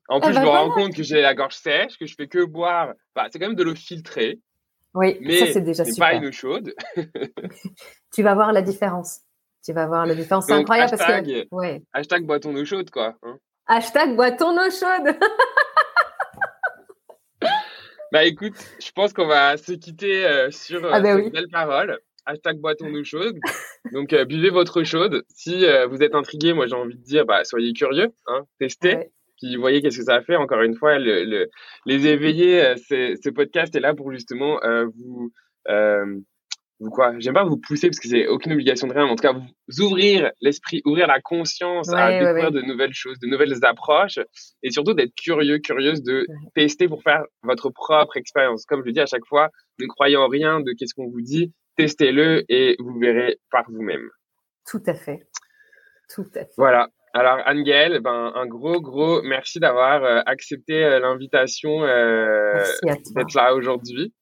En 0.09 0.19
ah 0.19 0.25
plus, 0.25 0.33
je 0.33 0.39
bah 0.39 0.43
me 0.43 0.49
rends 0.49 0.71
compte 0.71 0.95
que 0.95 1.03
j'ai 1.03 1.21
la 1.21 1.33
gorge 1.33 1.55
sèche, 1.55 1.97
que 1.97 2.05
je 2.05 2.15
fais 2.15 2.27
que 2.27 2.43
boire. 2.43 2.93
Bah, 3.15 3.27
c'est 3.31 3.39
quand 3.39 3.47
même 3.47 3.55
de 3.55 3.63
l'eau 3.63 3.75
filtrée. 3.75 4.39
Oui, 4.93 5.17
mais 5.21 5.37
ça 5.37 5.53
c'est 5.53 5.61
déjà 5.61 5.85
super. 5.85 6.09
pas 6.09 6.13
une 6.15 6.25
eau 6.25 6.31
chaude. 6.31 6.73
tu 8.13 8.23
vas 8.23 8.33
voir 8.33 8.51
la 8.51 8.61
différence. 8.61 9.21
Tu 9.63 9.71
vas 9.71 9.87
voir 9.87 10.05
la 10.05 10.15
différence. 10.15 10.47
C'est 10.47 10.53
incroyable 10.53 10.97
parce 10.97 11.21
que. 11.21 11.47
Ouais. 11.51 11.81
Hashtag 11.93 12.25
bois 12.25 12.39
ton 12.39 12.53
eau 12.55 12.65
chaude, 12.65 12.89
quoi. 12.89 13.15
Hein. 13.23 13.37
Hashtag 13.67 14.15
bois 14.15 14.31
ton 14.31 14.57
eau 14.57 14.69
chaude. 14.69 15.15
Bah 18.11 18.25
écoute, 18.25 18.55
je 18.83 18.91
pense 18.91 19.13
qu'on 19.13 19.25
va 19.25 19.55
se 19.55 19.71
quitter 19.71 20.25
euh, 20.25 20.51
sur 20.51 20.85
ah 20.93 20.99
bah 20.99 21.15
belle 21.15 21.47
parole. 21.49 21.97
Hashtag 22.25 22.59
boiton 22.59 22.91
d'eau 22.91 23.03
chaude. 23.03 23.37
Donc 23.93 24.13
euh, 24.13 24.25
buvez 24.25 24.49
votre 24.49 24.83
chaude. 24.83 25.23
Si 25.29 25.65
euh, 25.65 25.87
vous 25.87 26.03
êtes 26.03 26.15
intrigué, 26.15 26.53
moi 26.53 26.67
j'ai 26.67 26.75
envie 26.75 26.95
de 26.95 27.03
dire, 27.03 27.25
bah 27.25 27.43
soyez 27.43 27.73
curieux, 27.73 28.09
hein, 28.27 28.45
testez. 28.59 29.11
Puis 29.37 29.55
voyez 29.55 29.81
qu'est-ce 29.81 29.97
que 29.97 30.05
ça 30.05 30.21
fait. 30.21 30.35
Encore 30.35 30.61
une 30.61 30.75
fois, 30.75 30.99
le, 30.99 31.23
le 31.23 31.49
les 31.85 32.07
éveiller, 32.07 32.75
ce 32.77 33.29
podcast 33.29 33.75
est 33.75 33.79
là 33.79 33.95
pour 33.95 34.11
justement 34.11 34.59
vous 34.95 35.31
vous 36.81 36.89
quoi? 36.89 37.13
J'aime 37.19 37.35
pas 37.35 37.43
vous 37.43 37.57
pousser 37.57 37.87
parce 37.89 37.99
que 37.99 38.07
c'est 38.07 38.27
aucune 38.27 38.53
obligation 38.53 38.87
de 38.87 38.93
rien, 38.93 39.05
mais 39.05 39.11
en 39.11 39.15
tout 39.15 39.21
cas 39.21 39.33
vous 39.33 39.81
ouvrir 39.81 40.31
l'esprit, 40.41 40.81
ouvrir 40.83 41.05
la 41.05 41.21
conscience 41.21 41.93
à 41.93 42.19
découvrir 42.19 42.51
de 42.51 42.61
nouvelles 42.61 42.93
choses, 42.93 43.19
de 43.19 43.27
nouvelles 43.27 43.53
approches, 43.61 44.19
et 44.63 44.71
surtout 44.71 44.95
d'être 44.95 45.13
curieux, 45.15 45.59
curieuse 45.59 46.01
de 46.01 46.25
tester 46.55 46.87
pour 46.87 47.03
faire 47.03 47.23
votre 47.43 47.69
propre 47.69 48.17
expérience. 48.17 48.65
Comme 48.65 48.83
je 48.83 48.91
dis 48.91 48.99
à 48.99 49.05
chaque 49.05 49.25
fois, 49.27 49.49
ne 49.79 49.85
croyez 49.85 50.17
en 50.17 50.27
rien 50.27 50.59
de 50.59 50.73
qu'est-ce 50.77 50.95
qu'on 50.95 51.07
vous 51.07 51.21
dit, 51.21 51.53
testez-le 51.77 52.43
et 52.49 52.75
vous 52.79 52.99
verrez 52.99 53.39
par 53.49 53.63
vous-même. 53.69 54.09
Tout 54.69 54.83
à 54.85 54.93
fait. 54.93 55.27
Tout 56.13 56.29
à 56.35 56.41
fait. 56.41 56.53
Voilà. 56.57 56.89
Alors 57.13 57.39
anne 57.45 57.63
ben 57.63 58.31
un 58.35 58.45
gros 58.45 58.79
gros 58.79 59.21
merci 59.21 59.59
d'avoir 59.59 60.03
euh, 60.03 60.21
accepté 60.25 60.81
euh, 60.81 60.99
l'invitation 60.99 61.83
euh, 61.83 62.63
d'être 62.83 63.35
là 63.35 63.53
aujourd'hui 63.53 64.13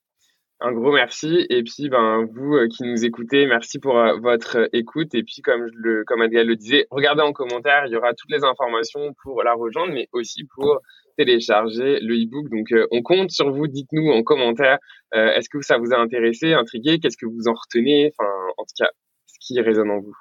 un 0.61 0.71
gros 0.71 0.91
merci. 0.91 1.45
Et 1.49 1.63
puis, 1.63 1.89
ben, 1.89 2.25
vous 2.33 2.55
euh, 2.55 2.67
qui 2.67 2.83
nous 2.83 3.05
écoutez, 3.05 3.45
merci 3.45 3.79
pour 3.79 3.97
euh, 3.97 4.17
votre 4.19 4.57
euh, 4.57 4.67
écoute. 4.73 5.15
Et 5.15 5.23
puis, 5.23 5.41
comme, 5.41 5.69
le, 5.73 6.03
comme 6.05 6.21
le 6.21 6.55
disait, 6.55 6.85
regardez 6.91 7.21
en 7.21 7.31
commentaire, 7.31 7.85
il 7.85 7.93
y 7.93 7.95
aura 7.95 8.13
toutes 8.13 8.31
les 8.31 8.43
informations 8.43 9.13
pour 9.23 9.43
la 9.43 9.53
rejoindre, 9.53 9.93
mais 9.93 10.07
aussi 10.11 10.43
pour 10.55 10.79
télécharger 11.17 11.99
le 12.01 12.15
e-book. 12.15 12.49
Donc, 12.49 12.67
on 12.91 13.01
compte 13.01 13.31
sur 13.31 13.51
vous. 13.51 13.67
Dites-nous 13.67 14.09
en 14.09 14.23
commentaire, 14.23 14.79
est-ce 15.13 15.49
que 15.49 15.61
ça 15.61 15.77
vous 15.77 15.91
a 15.91 15.97
intéressé, 15.97 16.53
intrigué? 16.53 16.99
Qu'est-ce 16.99 17.17
que 17.17 17.25
vous 17.25 17.47
en 17.47 17.53
retenez? 17.53 18.11
Enfin, 18.17 18.31
en 18.57 18.63
tout 18.63 18.75
cas, 18.77 18.89
ce 19.27 19.35
qui 19.41 19.59
résonne 19.59 19.91
en 19.91 19.99
vous. 19.99 20.15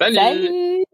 Salut 0.00 0.84